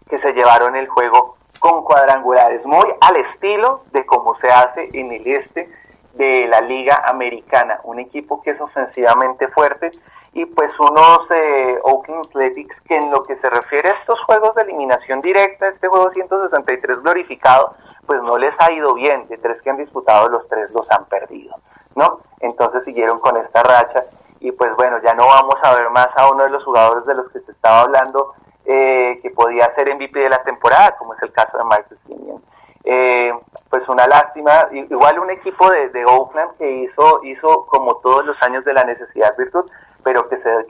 que 0.09 0.19
se 0.19 0.33
llevaron 0.33 0.75
el 0.75 0.87
juego 0.87 1.37
con 1.59 1.83
cuadrangulares, 1.83 2.65
muy 2.65 2.85
al 3.01 3.17
estilo 3.17 3.83
de 3.91 4.05
cómo 4.05 4.35
se 4.39 4.49
hace 4.49 4.89
en 4.93 5.11
el 5.11 5.27
este 5.27 5.69
de 6.13 6.47
la 6.47 6.61
Liga 6.61 7.03
Americana, 7.05 7.79
un 7.83 7.99
equipo 7.99 8.41
que 8.41 8.51
es 8.51 8.61
ofensivamente 8.61 9.47
fuerte 9.49 9.91
y 10.33 10.45
pues 10.45 10.71
unos 10.79 11.19
eh, 11.31 11.79
Oakland 11.83 12.25
Athletics 12.27 12.75
que 12.87 12.97
en 12.97 13.11
lo 13.11 13.23
que 13.23 13.35
se 13.37 13.49
refiere 13.49 13.89
a 13.89 13.93
estos 13.93 14.19
juegos 14.21 14.53
de 14.55 14.63
eliminación 14.63 15.21
directa, 15.21 15.69
este 15.69 15.87
juego 15.87 16.11
163 16.11 17.01
glorificado, 17.01 17.75
pues 18.05 18.21
no 18.21 18.37
les 18.37 18.53
ha 18.59 18.71
ido 18.71 18.93
bien, 18.93 19.27
de 19.27 19.37
tres 19.37 19.61
que 19.61 19.69
han 19.69 19.77
disputado 19.77 20.29
los 20.29 20.47
tres 20.47 20.69
los 20.71 20.89
han 20.91 21.05
perdido, 21.05 21.55
¿no? 21.95 22.21
Entonces 22.39 22.83
siguieron 22.85 23.19
con 23.19 23.37
esta 23.37 23.63
racha 23.63 24.03
y 24.39 24.51
pues 24.51 24.75
bueno, 24.75 24.99
ya 25.03 25.13
no 25.13 25.27
vamos 25.27 25.55
a 25.63 25.75
ver 25.75 25.89
más 25.89 26.09
a 26.15 26.29
uno 26.29 26.43
de 26.43 26.49
los 26.49 26.63
jugadores 26.63 27.05
de 27.05 27.15
los 27.15 27.29
que 27.31 27.39
se 27.41 27.51
estaba 27.51 27.81
hablando 27.81 28.33
eh, 28.65 29.19
que 29.21 29.31
podía 29.31 29.73
ser 29.75 29.93
MVP 29.93 30.19
de 30.19 30.29
la 30.29 30.43
temporada, 30.43 30.95
como 30.97 31.13
es 31.15 31.21
el 31.23 31.31
caso 31.31 31.57
de 31.57 31.63
Michael 31.63 31.99
Simeon. 32.05 32.43
Eh, 32.83 33.33
pues 33.69 33.87
una 33.89 34.05
lástima, 34.07 34.67
igual 34.71 35.19
un 35.19 35.29
equipo 35.31 35.69
de, 35.69 35.89
de, 35.89 36.05
Oakland 36.05 36.57
que 36.57 36.69
hizo, 36.71 37.21
hizo 37.23 37.65
como 37.65 37.97
todos 37.97 38.25
los 38.25 38.37
años 38.41 38.63
de 38.65 38.73
la 38.73 38.83
necesidad 38.83 39.35
virtud, 39.37 39.69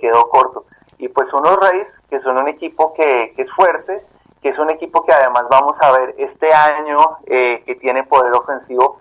quedó 0.09 0.29
corto. 0.29 0.65
Y 0.97 1.07
pues 1.07 1.31
unos 1.33 1.57
Reyes, 1.57 1.87
que 2.09 2.19
son 2.21 2.37
un 2.37 2.47
equipo 2.47 2.93
que, 2.93 3.33
que 3.35 3.43
es 3.43 3.51
fuerte, 3.53 4.03
que 4.41 4.49
es 4.49 4.59
un 4.59 4.69
equipo 4.69 5.05
que 5.05 5.13
además 5.13 5.45
vamos 5.49 5.75
a 5.79 5.91
ver 5.91 6.15
este 6.17 6.53
año 6.53 6.97
eh, 7.25 7.63
que 7.65 7.75
tiene 7.75 8.03
poder 8.03 8.33
ofensivo, 8.33 8.99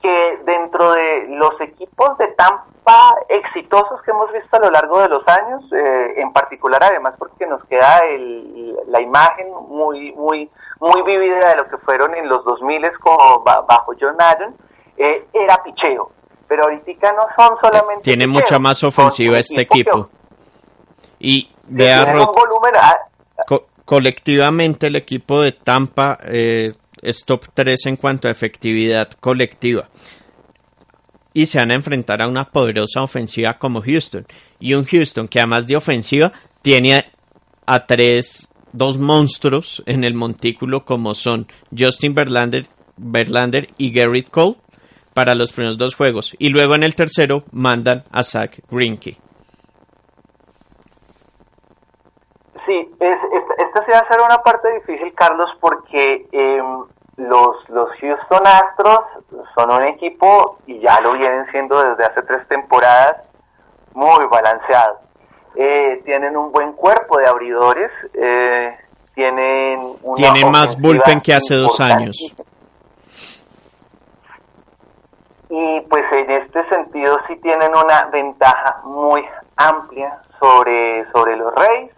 que 0.00 0.38
dentro 0.44 0.92
de 0.92 1.26
los 1.28 1.60
equipos 1.60 2.16
de 2.18 2.28
Tampa 2.28 3.16
exitosos 3.28 4.00
que 4.02 4.12
hemos 4.12 4.32
visto 4.32 4.56
a 4.56 4.60
lo 4.60 4.70
largo 4.70 5.00
de 5.00 5.08
los 5.08 5.26
años, 5.26 5.64
eh, 5.72 6.14
en 6.16 6.32
particular 6.32 6.82
además 6.82 7.14
porque 7.18 7.46
nos 7.46 7.64
queda 7.64 7.98
el, 8.08 8.76
la 8.86 9.00
imagen 9.00 9.48
muy 9.68 10.12
muy 10.12 10.48
muy 10.80 11.02
vívida 11.02 11.50
de 11.50 11.56
lo 11.56 11.68
que 11.68 11.78
fueron 11.78 12.14
en 12.14 12.28
los 12.28 12.44
2000 12.44 12.90
como 13.00 13.42
bajo 13.42 13.92
John 14.00 14.16
Allen, 14.18 14.54
eh, 14.96 15.26
era 15.32 15.62
picheo. 15.62 16.12
Pero 16.46 16.62
ahorita 16.62 17.12
no 17.12 17.22
son 17.36 17.58
solamente. 17.60 18.02
Tiene 18.02 18.26
mucha 18.26 18.58
más 18.58 18.82
ofensiva 18.82 19.38
este 19.38 19.60
equipo. 19.60 20.08
Y 21.20 21.48
colectivamente 23.84 24.88
el 24.88 24.96
equipo 24.96 25.40
de 25.40 25.52
Tampa 25.52 26.18
eh, 26.24 26.72
es 27.02 27.24
top 27.24 27.46
3 27.54 27.86
en 27.86 27.96
cuanto 27.96 28.28
a 28.28 28.30
efectividad 28.30 29.10
colectiva. 29.20 29.88
Y 31.32 31.46
se 31.46 31.58
van 31.58 31.70
a 31.70 31.76
enfrentar 31.76 32.20
a 32.20 32.28
una 32.28 32.50
poderosa 32.50 33.02
ofensiva 33.02 33.58
como 33.58 33.82
Houston. 33.82 34.26
Y 34.58 34.74
un 34.74 34.84
Houston 34.84 35.28
que 35.28 35.38
además 35.38 35.66
de 35.66 35.76
ofensiva 35.76 36.32
tiene 36.62 37.04
a 37.66 37.86
tres, 37.86 38.48
dos 38.72 38.98
monstruos 38.98 39.82
en 39.86 40.04
el 40.04 40.14
montículo 40.14 40.84
como 40.84 41.14
son 41.14 41.46
Justin 41.76 42.14
Verlander, 42.14 42.66
Verlander 42.96 43.68
y 43.78 43.90
Garrett 43.90 44.30
Cole 44.30 44.56
para 45.14 45.34
los 45.34 45.52
primeros 45.52 45.78
dos 45.78 45.94
juegos. 45.94 46.34
Y 46.38 46.48
luego 46.48 46.74
en 46.74 46.82
el 46.82 46.94
tercero 46.94 47.44
mandan 47.52 48.04
a 48.10 48.22
Zach 48.22 48.60
Greinke. 48.70 49.18
Sí, 52.68 52.94
esta 53.00 53.84
sí 53.86 53.92
va 53.92 53.98
a 54.00 54.08
ser 54.08 54.20
una 54.20 54.42
parte 54.42 54.70
difícil, 54.74 55.14
Carlos, 55.14 55.48
porque 55.58 56.28
em, 56.32 56.84
los, 57.16 57.56
los 57.70 57.88
Houston 57.98 58.46
Astros 58.46 59.00
son 59.54 59.72
un 59.72 59.84
equipo, 59.84 60.58
y 60.66 60.78
ya 60.78 61.00
lo 61.00 61.14
vienen 61.14 61.46
siendo 61.50 61.82
desde 61.82 62.04
hace 62.04 62.20
tres 62.24 62.46
temporadas, 62.46 63.22
muy 63.94 64.26
balanceado. 64.26 64.98
Eh, 65.54 66.02
tienen 66.04 66.36
un 66.36 66.52
buen 66.52 66.74
cuerpo 66.74 67.16
de 67.16 67.26
abridores, 67.26 67.90
eh, 68.12 68.76
tienen 69.14 69.94
Tienen 70.16 70.50
más 70.50 70.78
bullpen 70.78 71.22
que 71.22 71.32
hace 71.32 71.54
dos 71.54 71.80
años. 71.80 72.18
Y 75.48 75.80
pues 75.88 76.04
en 76.12 76.30
este 76.32 76.68
sentido 76.68 77.18
sí 77.28 77.36
tienen 77.36 77.70
una 77.70 78.04
ventaja 78.12 78.82
muy 78.84 79.24
amplia 79.56 80.20
sobre, 80.38 81.10
sobre 81.12 81.34
los 81.36 81.54
Reyes 81.54 81.97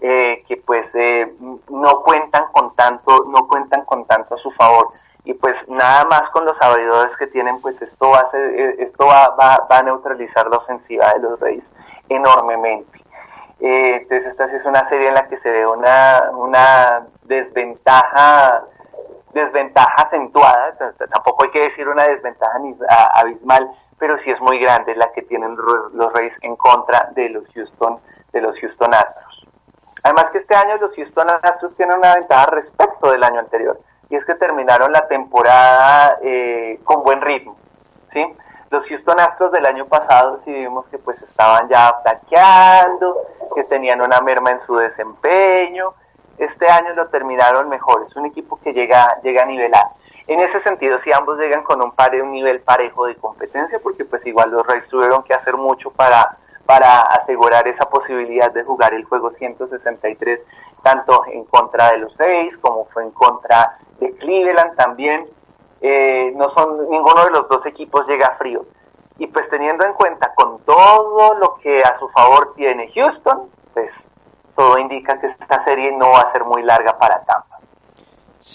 eh, 0.00 0.44
que 0.46 0.56
pues 0.58 0.86
eh, 0.94 1.34
no 1.68 2.02
cuentan 2.02 2.44
con 2.52 2.74
tanto 2.76 3.24
no 3.28 3.48
cuentan 3.48 3.84
con 3.84 4.04
tanto 4.06 4.34
a 4.34 4.38
su 4.38 4.50
favor. 4.52 4.90
Y 5.24 5.34
pues 5.34 5.54
nada 5.68 6.04
más 6.06 6.30
con 6.30 6.44
los 6.44 6.56
abridores 6.60 7.14
que 7.18 7.26
tienen 7.26 7.60
pues 7.60 7.80
esto 7.82 8.10
va 8.10 8.20
a 8.20 8.30
eh, 8.34 8.76
esto 8.78 9.06
va, 9.06 9.34
va, 9.36 9.66
a 9.68 9.82
neutralizar 9.82 10.48
la 10.48 10.58
ofensiva 10.58 11.12
de 11.14 11.20
los 11.20 11.40
Reyes 11.40 11.64
enormemente. 12.08 12.98
Entonces 13.60 14.26
esta 14.28 14.48
sí 14.48 14.56
es 14.56 14.64
una 14.64 14.88
serie 14.88 15.08
en 15.08 15.14
la 15.14 15.28
que 15.28 15.38
se 15.40 15.50
ve 15.50 15.66
una 15.66 16.30
una 16.32 17.06
desventaja 17.24 18.62
desventaja 19.32 20.02
acentuada 20.02 20.74
tampoco 21.12 21.44
hay 21.44 21.50
que 21.50 21.68
decir 21.68 21.86
una 21.88 22.04
desventaja 22.04 22.58
abismal 23.14 23.70
pero 23.98 24.16
sí 24.24 24.30
es 24.30 24.40
muy 24.40 24.58
grande 24.58 24.94
la 24.94 25.12
que 25.12 25.22
tienen 25.22 25.56
los 25.92 26.12
Reyes 26.12 26.32
en 26.42 26.56
contra 26.56 27.10
de 27.14 27.28
los 27.30 27.44
Houston 27.52 27.98
de 28.32 28.40
los 28.40 28.58
Houston 28.60 28.94
Astros 28.94 29.27
Además 30.02 30.26
que 30.32 30.38
este 30.38 30.54
año 30.54 30.76
los 30.76 30.94
Houston 30.94 31.30
Astros 31.30 31.76
tienen 31.76 31.98
una 31.98 32.14
ventaja 32.14 32.46
respecto 32.46 33.10
del 33.10 33.22
año 33.22 33.40
anterior, 33.40 33.78
y 34.10 34.16
es 34.16 34.24
que 34.24 34.34
terminaron 34.34 34.92
la 34.92 35.06
temporada 35.08 36.18
eh, 36.22 36.80
con 36.84 37.02
buen 37.02 37.20
ritmo, 37.20 37.56
¿sí? 38.12 38.24
Los 38.70 38.86
Houston 38.86 39.18
Astros 39.18 39.52
del 39.52 39.66
año 39.66 39.86
pasado 39.86 40.40
sí 40.44 40.52
vimos 40.52 40.86
que 40.88 40.98
pues 40.98 41.20
estaban 41.22 41.68
ya 41.68 41.94
flaqueando, 42.02 43.16
que 43.54 43.64
tenían 43.64 44.00
una 44.00 44.20
merma 44.20 44.50
en 44.50 44.60
su 44.66 44.76
desempeño, 44.76 45.94
este 46.38 46.70
año 46.70 46.94
lo 46.94 47.08
terminaron 47.08 47.68
mejor, 47.68 48.06
es 48.08 48.14
un 48.14 48.26
equipo 48.26 48.60
que 48.60 48.72
llega, 48.72 49.20
llega 49.22 49.42
a 49.42 49.46
nivelar. 49.46 49.86
En 50.28 50.40
ese 50.40 50.62
sentido, 50.62 50.98
si 51.02 51.10
ambos 51.10 51.38
llegan 51.38 51.64
con 51.64 51.82
un, 51.82 51.92
pare, 51.92 52.20
un 52.20 52.30
nivel 52.30 52.60
parejo 52.60 53.06
de 53.06 53.16
competencia, 53.16 53.78
porque 53.82 54.04
pues 54.04 54.24
igual 54.26 54.50
los 54.50 54.66
Reyes 54.66 54.86
tuvieron 54.88 55.22
que 55.22 55.34
hacer 55.34 55.56
mucho 55.56 55.90
para 55.90 56.36
para 56.68 57.00
asegurar 57.00 57.66
esa 57.66 57.88
posibilidad 57.88 58.52
de 58.52 58.62
jugar 58.62 58.92
el 58.92 59.06
juego 59.06 59.30
163 59.38 60.40
tanto 60.82 61.24
en 61.32 61.46
contra 61.46 61.92
de 61.92 61.98
los 62.00 62.12
seis 62.18 62.54
como 62.60 62.84
fue 62.92 63.04
en 63.04 63.10
contra 63.12 63.78
de 63.98 64.12
Cleveland 64.16 64.76
también. 64.76 65.26
Eh, 65.80 66.30
no 66.36 66.52
son 66.52 66.90
ninguno 66.90 67.24
de 67.24 67.30
los 67.30 67.48
dos 67.48 67.64
equipos 67.64 68.06
llega 68.06 68.36
frío. 68.38 68.66
Y 69.16 69.28
pues 69.28 69.48
teniendo 69.48 69.86
en 69.86 69.94
cuenta 69.94 70.34
con 70.34 70.58
todo 70.64 71.38
lo 71.38 71.54
que 71.54 71.80
a 71.80 71.98
su 71.98 72.06
favor 72.10 72.52
tiene 72.54 72.92
Houston, 72.94 73.48
pues 73.72 73.90
todo 74.54 74.76
indica 74.76 75.18
que 75.18 75.28
esta 75.28 75.64
serie 75.64 75.90
no 75.92 76.10
va 76.10 76.20
a 76.20 76.32
ser 76.32 76.44
muy 76.44 76.62
larga 76.62 76.98
para 76.98 77.24
Tampa. 77.24 77.60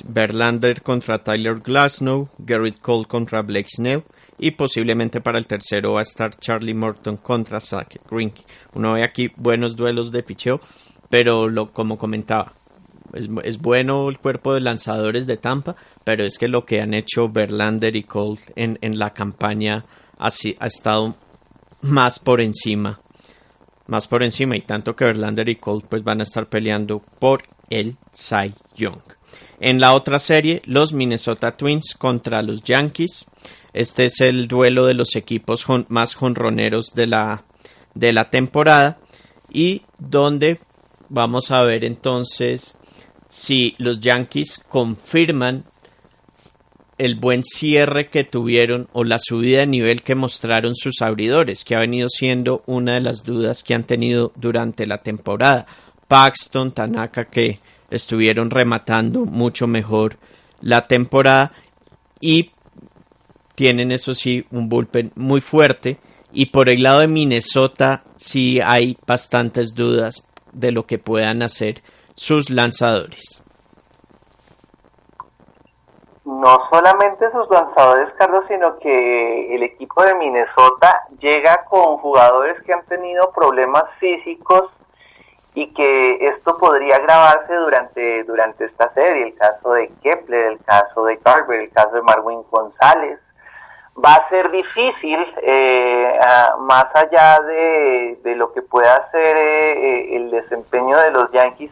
Verlander 0.06 0.84
contra 0.84 1.24
Tyler 1.24 1.62
Glasnow, 1.62 2.28
Garrett 2.38 2.80
Cole 2.80 3.06
contra 3.06 3.42
Blake 3.42 3.70
Snell, 3.70 4.04
y 4.38 4.52
posiblemente 4.52 5.22
para 5.22 5.38
el 5.38 5.48
tercero 5.48 5.94
va 5.94 6.00
a 6.00 6.04
estar 6.04 6.36
Charlie 6.36 6.74
Morton 6.74 7.18
contra 7.18 7.60
Zach 7.60 7.98
Greinke. 8.10 8.44
Uno 8.74 8.94
ve 8.94 9.04
aquí 9.04 9.32
buenos 9.36 9.76
duelos 9.76 10.12
de 10.12 10.24
picheo, 10.24 10.60
pero 11.10 11.48
lo, 11.50 11.72
como 11.72 11.98
comentaba, 11.98 12.54
es, 13.14 13.60
bueno 13.60 14.10
el 14.10 14.18
cuerpo 14.18 14.54
de 14.54 14.62
lanzadores 14.62 15.28
de 15.28 15.38
Tampa, 15.38 15.76
pero 16.04 16.24
es 16.24 16.38
que 16.38 16.48
lo 16.48 16.66
que 16.66 16.82
han 16.82 16.94
hecho 16.94 17.30
Verlander 17.30 17.96
y 17.96 18.04
Cole 18.04 18.42
en, 18.56 18.80
en 18.82 18.98
la 18.98 19.14
campaña 19.14 19.86
así, 20.18 20.56
ha 20.60 20.68
estado 20.68 21.16
más 21.82 22.20
por 22.20 22.42
encima. 22.42 23.00
Más 23.86 24.08
por 24.08 24.24
encima, 24.24 24.56
y 24.56 24.62
tanto 24.62 24.96
que 24.96 25.06
Verlander 25.06 25.50
y 25.50 25.58
Cole 25.58 25.86
pues 25.88 26.04
van 26.04 26.22
a 26.22 26.24
estar 26.24 26.48
peleando 26.48 27.00
por 27.20 27.44
el 27.70 27.98
Cy 28.12 28.54
Young. 28.76 29.02
En 29.60 29.80
la 29.80 29.94
otra 29.94 30.20
serie, 30.20 30.62
los 30.66 30.94
Minnesota 30.94 31.56
Twins 31.56 31.96
contra 31.98 32.42
los 32.42 32.64
Yankees. 32.64 33.26
Este 33.74 34.06
es 34.06 34.22
el 34.22 34.48
duelo 34.48 34.86
de 34.86 34.94
los 34.94 35.16
equipos 35.16 35.66
más 35.88 36.16
jonroneros 36.16 36.94
de 36.94 37.08
la, 37.08 37.46
de 37.94 38.14
la 38.14 38.30
temporada 38.30 39.00
y 39.52 39.84
donde 39.98 40.60
vamos 41.10 41.52
a 41.52 41.64
ver 41.64 41.84
entonces 41.84 42.78
si 43.30 43.76
los 43.78 44.00
Yankees 44.00 44.64
confirman 44.70 45.66
el 46.98 47.16
buen 47.16 47.44
cierre 47.44 48.10
que 48.10 48.24
tuvieron 48.24 48.88
o 48.94 49.04
la 49.04 49.18
subida 49.18 49.60
de 49.60 49.68
nivel 49.68 50.04
que 50.04 50.16
mostraron 50.16 50.76
sus 50.76 51.02
abridores, 51.02 51.66
que 51.66 51.76
ha 51.76 51.80
venido 51.80 52.08
siendo 52.10 52.64
una 52.68 52.94
de 52.94 53.02
las 53.02 53.24
dudas 53.24 53.64
que 53.64 53.74
han 53.74 53.84
tenido 53.84 54.32
durante 54.36 54.86
la 54.86 55.00
temporada. 55.00 55.66
Paxton, 56.08 56.72
Tanaka, 56.74 57.26
que 57.26 57.60
estuvieron 57.94 58.50
rematando 58.50 59.26
mucho 59.26 59.68
mejor 59.68 60.18
la 60.62 60.88
temporada 60.88 61.52
y 62.20 62.52
tienen 63.56 63.92
eso 63.92 64.16
sí 64.16 64.46
un 64.52 64.70
bullpen 64.70 65.12
muy 65.16 65.42
fuerte. 65.42 66.00
Y 66.32 66.48
por 66.48 66.70
el 66.70 66.82
lado 66.82 67.02
de 67.02 67.08
Minnesota 67.08 68.04
sí 68.16 68.60
hay 68.60 68.98
bastantes 69.06 69.76
dudas 69.76 70.28
de 70.52 70.72
lo 70.72 70.86
que 70.86 70.98
puedan 70.98 71.44
hacer 71.44 71.84
sus 72.16 72.50
lanzadores. 72.50 73.44
No 76.26 76.58
solamente 76.72 77.26
sus 77.32 77.50
lanzadores, 77.50 78.12
Carlos, 78.18 78.46
sino 78.48 78.80
que 78.80 79.56
el 79.56 79.62
equipo 79.62 80.04
de 80.04 80.16
Minnesota 80.16 81.02
llega 81.20 81.66
con 81.66 81.98
jugadores 81.98 82.62
que 82.64 82.74
han 82.74 82.86
tenido 82.86 83.32
problemas 83.32 83.84
físicos 84.00 84.72
y 85.56 85.68
que 85.74 86.28
esto 86.28 86.58
podría 86.58 86.96
agravarse 86.96 87.54
durante, 87.54 88.24
durante 88.24 88.66
esta 88.66 88.92
serie. 88.94 89.24
El 89.24 89.36
caso 89.36 89.74
de 89.74 89.90
Kepler, 90.02 90.54
el 90.54 90.60
caso 90.64 91.06
de 91.06 91.18
Carver, 91.20 91.62
el 91.62 91.72
caso 91.72 91.92
de 91.92 92.02
Marwin 92.02 92.44
González. 92.50 93.20
Va 94.04 94.16
a 94.16 94.30
ser 94.30 94.50
difícil, 94.50 95.20
eh, 95.44 96.20
más 96.62 96.88
allá 96.96 97.40
de, 97.42 98.18
lo 98.36 98.52
que 98.52 98.64
pueda 98.64 99.12
ser 99.12 99.38
eh, 99.38 100.16
el 100.16 100.32
desempeño 100.32 100.98
de 100.98 101.12
los 101.12 101.32
Yankees, 101.32 101.72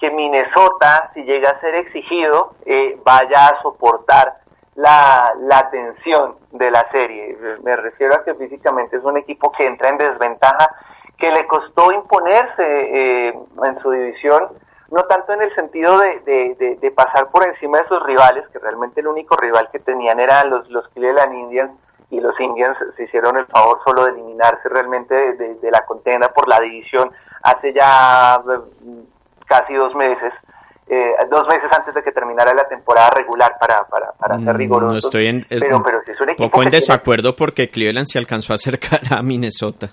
que 0.00 0.10
Minnesota, 0.10 1.12
si 1.14 1.22
llega 1.22 1.50
a 1.50 1.60
ser 1.60 1.76
exigido, 1.76 2.56
eh, 2.66 2.98
vaya 3.04 3.46
a 3.46 3.62
soportar 3.62 4.38
la, 4.74 5.32
la 5.38 5.70
tensión 5.70 6.34
de 6.50 6.72
la 6.72 6.90
serie. 6.90 7.38
Me 7.62 7.76
refiero 7.76 8.14
a 8.14 8.24
que 8.24 8.34
físicamente 8.34 8.96
es 8.96 9.04
un 9.04 9.16
equipo 9.16 9.52
que 9.52 9.66
entra 9.66 9.90
en 9.90 9.98
desventaja, 9.98 10.68
que 11.18 11.30
le 11.30 11.46
costó 11.46 11.92
imponerse 11.92 12.56
eh, 12.58 13.34
en 13.64 13.78
su 13.80 13.90
división, 13.90 14.48
no 14.90 15.04
tanto 15.04 15.32
en 15.32 15.42
el 15.42 15.54
sentido 15.54 15.98
de, 15.98 16.76
de, 16.80 16.90
pasar 16.90 17.30
por 17.30 17.46
encima 17.46 17.78
de 17.78 17.88
sus 17.88 18.02
rivales, 18.02 18.44
que 18.52 18.58
realmente 18.58 19.00
el 19.00 19.06
único 19.06 19.36
rival 19.36 19.68
que 19.72 19.78
tenían 19.78 20.20
eran 20.20 20.50
los, 20.50 20.68
los 20.68 20.86
Cleveland 20.88 21.34
Indians, 21.34 21.72
y 22.10 22.20
los 22.20 22.38
Indians 22.38 22.76
se 22.94 23.04
hicieron 23.04 23.38
el 23.38 23.46
favor 23.46 23.78
solo 23.86 24.04
de 24.04 24.12
eliminarse 24.12 24.68
realmente 24.68 25.14
de, 25.34 25.54
de 25.54 25.70
la 25.70 25.86
contienda 25.86 26.28
por 26.28 26.46
la 26.46 26.60
división 26.60 27.10
hace 27.42 27.72
ya 27.72 28.42
casi 29.46 29.74
dos 29.74 29.94
meses, 29.94 30.32
eh, 30.88 31.12
dos 31.30 31.46
meses 31.48 31.70
antes 31.70 31.94
de 31.94 32.02
que 32.02 32.12
terminara 32.12 32.54
la 32.54 32.66
temporada 32.68 33.10
regular 33.10 33.56
para, 33.58 33.84
para, 33.84 34.12
para 34.12 34.38
ser 34.38 34.54
mm, 34.54 34.56
riguroso. 34.56 34.92
No 34.92 34.98
estoy 34.98 35.26
en, 35.26 35.46
pero, 35.48 35.82
pero 35.82 36.00
si 36.04 36.12
es 36.12 36.20
un 36.20 36.30
equipo 36.30 36.50
poco 36.50 36.62
en 36.62 36.70
desacuerdo 36.70 37.34
porque 37.36 37.68
Cleveland 37.68 38.06
se 38.06 38.18
alcanzó 38.18 38.52
a 38.52 38.56
acercar 38.56 39.00
a 39.10 39.22
Minnesota. 39.22 39.88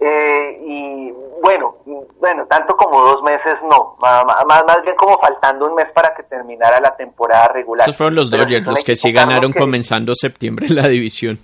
Eh, 0.00 0.58
y 0.62 1.12
bueno, 1.42 1.76
bueno, 2.18 2.46
tanto 2.46 2.74
como 2.74 3.02
dos 3.02 3.22
meses 3.22 3.54
no, 3.62 3.96
más, 4.00 4.24
más, 4.46 4.82
bien 4.82 4.96
como 4.96 5.18
faltando 5.18 5.66
un 5.66 5.74
mes 5.74 5.88
para 5.92 6.14
que 6.14 6.22
terminara 6.22 6.80
la 6.80 6.96
temporada 6.96 7.48
regular. 7.48 7.86
Esos 7.86 7.96
fueron 7.96 8.14
los 8.14 8.30
Dodgers, 8.30 8.66
los 8.66 8.82
que 8.82 8.96
sí 8.96 9.12
ganaron 9.12 9.52
comenzando 9.52 10.14
septiembre 10.14 10.68
la 10.70 10.88
división. 10.88 11.38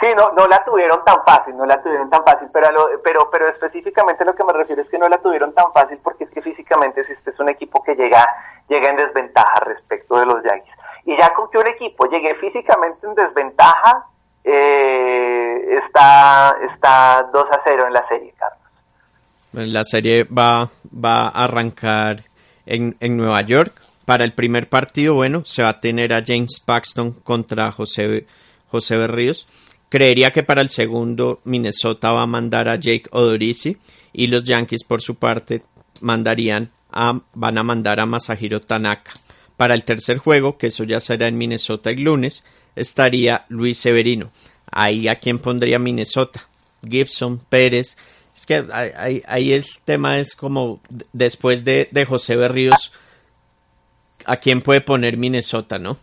Sí, 0.00 0.08
no, 0.16 0.32
no 0.32 0.46
la 0.48 0.62
tuvieron 0.64 1.04
tan 1.04 1.24
fácil, 1.24 1.56
no 1.56 1.64
la 1.64 1.80
tuvieron 1.80 2.10
tan 2.10 2.24
fácil, 2.24 2.48
pero, 2.52 2.68
pero, 3.02 3.30
pero 3.30 3.48
específicamente 3.48 4.24
lo 4.24 4.34
que 4.34 4.44
me 4.44 4.52
refiero 4.52 4.82
es 4.82 4.88
que 4.88 4.98
no 4.98 5.08
la 5.08 5.18
tuvieron 5.18 5.54
tan 5.54 5.72
fácil 5.72 5.98
porque 6.02 6.24
es 6.24 6.30
que 6.30 6.42
físicamente 6.42 7.04
si 7.04 7.12
este 7.12 7.30
es 7.30 7.38
un 7.38 7.48
equipo 7.48 7.82
que 7.82 7.94
llega, 7.94 8.26
llega 8.68 8.90
en 8.90 8.96
desventaja 8.96 9.60
respecto 9.60 10.18
de 10.18 10.26
los 10.26 10.42
Yankees. 10.42 10.74
Y 11.06 11.16
ya 11.16 11.32
con 11.32 11.48
que 11.48 11.58
un 11.58 11.66
equipo 11.68 12.06
llegue 12.06 12.34
físicamente 12.34 13.06
en 13.06 13.14
desventaja, 13.14 14.06
eh, 14.44 15.78
está, 15.86 16.54
está 16.72 17.28
2 17.32 17.44
a 17.50 17.60
0 17.64 17.84
en 17.86 17.92
la 17.92 18.08
serie, 18.08 18.34
Carlos. 18.38 18.58
La 19.52 19.84
serie 19.84 20.24
va, 20.24 20.70
va 20.92 21.28
a 21.28 21.44
arrancar 21.44 22.24
en, 22.66 22.96
en 23.00 23.16
Nueva 23.16 23.40
York. 23.42 23.80
Para 24.04 24.24
el 24.24 24.34
primer 24.34 24.68
partido, 24.68 25.14
bueno, 25.14 25.44
se 25.46 25.62
va 25.62 25.70
a 25.70 25.80
tener 25.80 26.12
a 26.12 26.22
James 26.24 26.60
Paxton 26.64 27.12
contra 27.12 27.72
José, 27.72 28.26
José 28.68 28.96
Berríos. 28.98 29.48
Creería 29.88 30.32
que 30.32 30.42
para 30.42 30.60
el 30.60 30.68
segundo 30.68 31.40
Minnesota 31.44 32.12
va 32.12 32.22
a 32.22 32.26
mandar 32.26 32.68
a 32.68 32.76
Jake 32.76 33.08
Odorizzi 33.12 33.78
y 34.12 34.26
los 34.26 34.44
Yankees 34.44 34.84
por 34.84 35.00
su 35.00 35.14
parte 35.14 35.62
mandarían 36.00 36.70
a, 36.90 37.20
van 37.32 37.58
a 37.58 37.62
mandar 37.62 38.00
a 38.00 38.06
Masahiro 38.06 38.60
Tanaka. 38.60 39.12
Para 39.56 39.74
el 39.74 39.84
tercer 39.84 40.18
juego, 40.18 40.58
que 40.58 40.66
eso 40.66 40.84
ya 40.84 41.00
será 41.00 41.28
en 41.28 41.38
Minnesota 41.38 41.90
el 41.90 42.02
lunes, 42.02 42.44
estaría 42.76 43.44
Luis 43.48 43.78
Severino. 43.78 44.30
Ahí 44.70 45.08
a 45.08 45.16
quién 45.16 45.38
pondría 45.38 45.78
Minnesota. 45.78 46.40
Gibson, 46.82 47.38
Pérez. 47.38 47.96
Es 48.34 48.46
que 48.46 48.66
ahí, 48.72 49.52
el 49.52 49.64
tema 49.84 50.18
es 50.18 50.34
como 50.34 50.80
después 51.12 51.64
de, 51.64 51.88
de 51.92 52.04
José 52.04 52.36
Berríos, 52.36 52.92
¿a 54.26 54.36
quién 54.36 54.60
puede 54.60 54.80
poner 54.80 55.16
Minnesota, 55.16 55.78
no? 55.78 55.96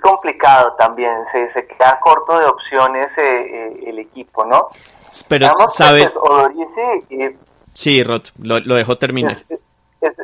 complicado 0.00 0.74
también, 0.78 1.12
se, 1.32 1.52
se 1.52 1.66
queda 1.66 1.98
corto 2.00 2.38
de 2.38 2.46
opciones 2.46 3.08
eh, 3.16 3.22
eh, 3.22 3.84
el 3.86 3.98
equipo, 3.98 4.44
¿no? 4.44 4.68
Pero 5.28 5.48
sabe... 5.70 6.10
Pues, 6.10 7.34
sí, 7.72 8.02
Rod, 8.02 8.22
lo, 8.42 8.60
lo 8.60 8.74
dejó 8.74 8.96
terminar. 8.96 9.38
Es, 9.48 9.58
es, 10.00 10.16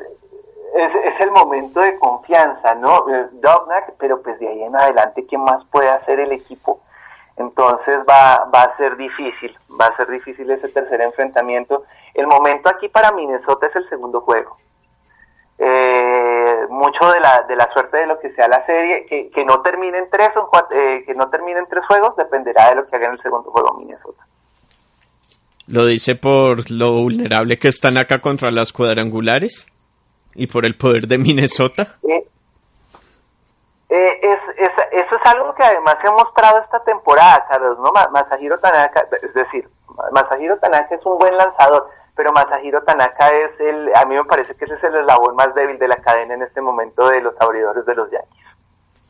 el 1.20 1.30
momento 1.30 1.80
de 1.80 1.98
confianza, 1.98 2.74
¿no? 2.74 3.08
Eh, 3.08 3.26
Dognac, 3.32 3.94
pero 3.98 4.22
pues 4.22 4.38
de 4.38 4.48
ahí 4.48 4.62
en 4.62 4.76
adelante, 4.76 5.26
¿qué 5.26 5.38
más 5.38 5.64
puede 5.66 5.88
hacer 5.88 6.20
el 6.20 6.32
equipo? 6.32 6.80
Entonces 7.36 7.98
va, 8.08 8.44
va 8.54 8.62
a 8.62 8.76
ser 8.76 8.96
difícil, 8.96 9.56
va 9.78 9.86
a 9.86 9.96
ser 9.96 10.08
difícil 10.10 10.50
ese 10.50 10.68
tercer 10.68 11.02
enfrentamiento. 11.02 11.84
El 12.14 12.26
momento 12.26 12.68
aquí 12.70 12.88
para 12.88 13.12
Minnesota 13.12 13.66
es 13.66 13.76
el 13.76 13.88
segundo 13.88 14.20
juego 14.22 14.56
eh, 15.58 16.66
mucho 16.68 17.10
de 17.10 17.20
la, 17.20 17.44
de 17.48 17.56
la 17.56 17.68
suerte 17.72 17.98
de 17.98 18.06
lo 18.06 18.18
que 18.18 18.32
sea 18.32 18.48
la 18.48 18.64
serie, 18.66 19.06
que, 19.06 19.30
que 19.30 19.44
no 19.44 19.62
termine 19.62 19.98
en 19.98 20.10
tres 20.10 20.30
o 20.36 20.50
eh, 20.70 21.02
que 21.06 21.14
no 21.14 21.28
termine 21.28 21.60
en 21.60 21.66
tres 21.66 21.84
juegos, 21.86 22.16
dependerá 22.16 22.70
de 22.70 22.76
lo 22.76 22.86
que 22.86 22.96
haga 22.96 23.06
en 23.06 23.12
el 23.12 23.22
segundo 23.22 23.50
juego 23.50 23.74
Minnesota. 23.78 24.26
¿Lo 25.66 25.84
dice 25.86 26.14
por 26.14 26.70
lo 26.70 26.92
vulnerable 26.92 27.58
que 27.58 27.68
están 27.68 27.96
acá 27.96 28.20
contra 28.20 28.50
las 28.50 28.72
cuadrangulares? 28.72 29.66
¿Y 30.36 30.46
por 30.46 30.66
el 30.66 30.76
poder 30.76 31.06
de 31.06 31.18
Minnesota? 31.18 31.96
Eh, 32.02 32.28
eh 33.88 34.20
es, 34.22 34.38
es, 34.58 34.70
eso 34.92 35.16
es 35.16 35.32
algo 35.32 35.54
que 35.54 35.64
además 35.64 35.96
se 36.00 36.08
ha 36.08 36.12
mostrado 36.12 36.60
esta 36.60 36.82
temporada, 36.84 37.46
Carlos, 37.48 37.78
¿no? 37.78 37.92
Masahiro 38.12 38.58
Tanaka, 38.58 39.06
es 39.22 39.34
decir, 39.34 39.68
Masahiro 40.12 40.58
Tanaka 40.58 40.94
es 40.94 41.06
un 41.06 41.18
buen 41.18 41.36
lanzador, 41.36 41.88
pero 42.14 42.32
Masahiro 42.32 42.82
Tanaka 42.82 43.28
es 43.28 43.60
el, 43.60 43.94
a 43.94 44.04
mí 44.04 44.14
me 44.14 44.24
parece 44.24 44.54
que 44.54 44.66
ese 44.66 44.74
es 44.74 44.84
el 44.84 44.96
eslabón 44.96 45.34
más 45.36 45.54
débil 45.54 45.78
de 45.78 45.88
la 45.88 45.96
cadena 45.96 46.34
en 46.34 46.42
este 46.42 46.60
momento 46.60 47.08
de 47.08 47.22
los 47.22 47.34
abridores 47.40 47.86
de 47.86 47.94
los 47.94 48.10
Yankees. 48.10 48.46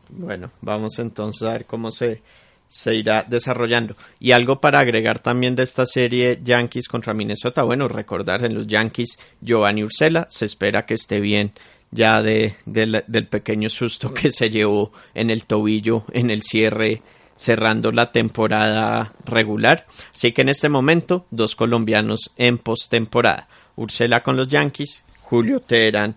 Bueno, 0.08 0.50
vamos 0.60 0.98
entonces 0.98 1.48
a 1.48 1.52
ver 1.52 1.66
cómo 1.66 1.90
se, 1.90 2.22
se 2.68 2.94
irá 2.94 3.24
desarrollando. 3.28 3.96
Y 4.20 4.32
algo 4.32 4.60
para 4.60 4.80
agregar 4.80 5.18
también 5.18 5.56
de 5.56 5.62
esta 5.62 5.86
serie 5.86 6.40
Yankees 6.42 6.88
contra 6.88 7.14
Minnesota, 7.14 7.62
bueno, 7.62 7.88
recordar 7.88 8.44
en 8.44 8.54
los 8.54 8.66
Yankees 8.66 9.18
Giovanni 9.40 9.84
Ursela, 9.84 10.26
se 10.28 10.46
espera 10.46 10.86
que 10.86 10.94
esté 10.94 11.20
bien 11.20 11.52
ya 11.90 12.22
de, 12.22 12.56
del 12.64 13.28
pequeño 13.28 13.68
susto 13.68 14.12
que 14.12 14.30
se 14.30 14.50
llevó 14.50 14.92
en 15.14 15.30
el 15.30 15.46
tobillo 15.46 16.04
en 16.12 16.30
el 16.30 16.42
cierre 16.42 17.02
cerrando 17.36 17.92
la 17.92 18.12
temporada 18.12 19.12
regular. 19.24 19.86
Así 20.12 20.32
que 20.32 20.42
en 20.42 20.48
este 20.48 20.68
momento, 20.68 21.26
dos 21.30 21.54
colombianos 21.54 22.32
en 22.36 22.58
postemporada. 22.58 23.48
Ursela 23.76 24.22
con 24.22 24.36
los 24.36 24.48
Yankees, 24.48 25.04
Julio 25.20 25.60
Teherán 25.60 26.16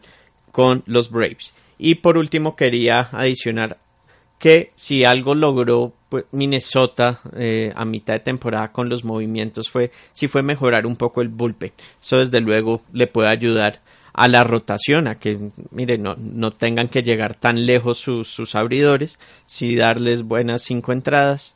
con 0.52 0.84
los 0.88 1.12
Braves. 1.12 1.54
Y 1.78 1.96
por 1.96 2.18
último 2.18 2.56
quería 2.56 3.10
adicionar 3.12 3.78
que 4.40 4.72
si 4.76 5.04
algo 5.04 5.36
logró 5.36 5.94
pues, 6.10 6.26
Minnesota 6.32 7.22
eh, 7.38 7.72
a 7.76 7.86
mitad 7.86 8.14
de 8.14 8.20
temporada 8.20 8.72
con 8.72 8.90
los 8.90 9.04
movimientos 9.04 9.70
fue 9.70 9.92
si 10.12 10.28
fue 10.28 10.44
mejorar 10.44 10.86
un 10.86 10.96
poco 10.96 11.22
el 11.22 11.30
bullpen. 11.30 11.72
Eso 12.02 12.18
desde 12.18 12.42
luego 12.42 12.82
le 12.92 13.08
puede 13.08 13.30
ayudar 13.30 13.82
a 14.14 14.28
la 14.28 14.44
rotación, 14.44 15.08
a 15.08 15.20
que, 15.20 15.38
mire, 15.72 15.98
no, 15.98 16.16
no 16.18 16.52
tengan 16.52 16.90
que 16.90 17.04
llegar 17.04 17.36
tan 17.36 17.66
lejos 17.66 18.00
sus, 18.00 18.28
sus 18.28 18.56
abridores, 18.56 19.20
si 19.46 19.76
darles 19.76 20.24
buenas 20.24 20.64
cinco 20.64 20.92
entradas 20.92 21.56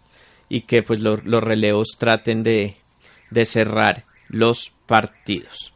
y 0.50 0.62
que 0.62 0.84
pues 0.84 1.02
los, 1.02 1.24
relevos 1.24 1.98
traten 1.98 2.44
de, 2.44 2.78
de 3.32 3.46
cerrar 3.46 4.06
los 4.28 4.72
partidos. 4.86 5.74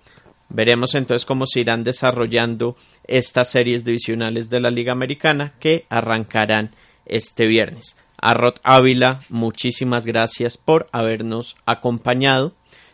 Veremos 0.49 0.95
entonces 0.95 1.25
cómo 1.25 1.45
se 1.45 1.61
irán 1.61 1.83
desarrollando 1.83 2.77
estas 3.05 3.49
series 3.49 3.83
divisionales 3.83 4.49
de 4.49 4.61
la 4.61 4.69
Liga 4.69 4.93
Americana 4.93 5.55
que 5.59 5.85
arrancarán 5.89 6.71
este 7.05 7.47
viernes. 7.47 7.97
A 8.27 8.33
Rod 8.33 8.55
Ávila, 8.63 9.21
muchísimas 9.29 10.05
gracias 10.05 10.57
por 10.57 10.89
habernos 10.91 11.55
acompañado. 11.65 12.51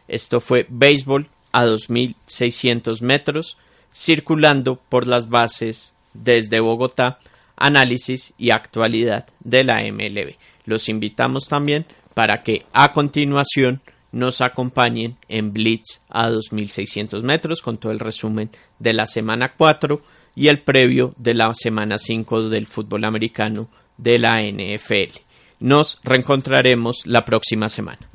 Esto 0.07 0.39
fue 0.39 0.67
Béisbol 0.69 1.27
a 1.51 1.65
2.600 1.65 3.01
metros, 3.01 3.57
circulando 3.91 4.75
por 4.75 5.07
las 5.07 5.29
bases 5.29 5.95
desde 6.13 6.59
Bogotá, 6.59 7.17
análisis 7.55 8.35
y 8.37 8.51
actualidad 8.51 9.25
de 9.39 9.63
la 9.63 9.81
MLB. 9.81 10.35
Los 10.65 10.87
invitamos 10.87 11.49
también 11.49 11.87
para 12.13 12.43
que 12.43 12.67
a 12.71 12.91
continuación 12.91 13.81
nos 14.11 14.39
acompañen 14.39 15.17
en 15.29 15.51
Blitz 15.51 16.01
a 16.09 16.29
2.600 16.29 17.23
metros 17.23 17.63
con 17.63 17.79
todo 17.79 17.91
el 17.91 17.99
resumen 17.99 18.51
de 18.77 18.93
la 18.93 19.07
semana 19.07 19.55
4 19.57 19.99
y 20.35 20.49
el 20.49 20.61
previo 20.61 21.15
de 21.17 21.33
la 21.33 21.51
semana 21.55 21.97
5 21.97 22.49
del 22.49 22.67
fútbol 22.67 23.05
americano 23.05 23.67
de 23.97 24.19
la 24.19 24.41
NFL. 24.41 25.19
Nos 25.59 25.99
reencontraremos 26.03 27.01
la 27.05 27.25
próxima 27.25 27.67
semana. 27.69 28.09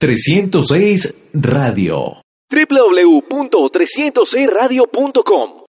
306 0.00 1.14
Radio. 1.34 2.22
www.306radio.com 2.50 5.50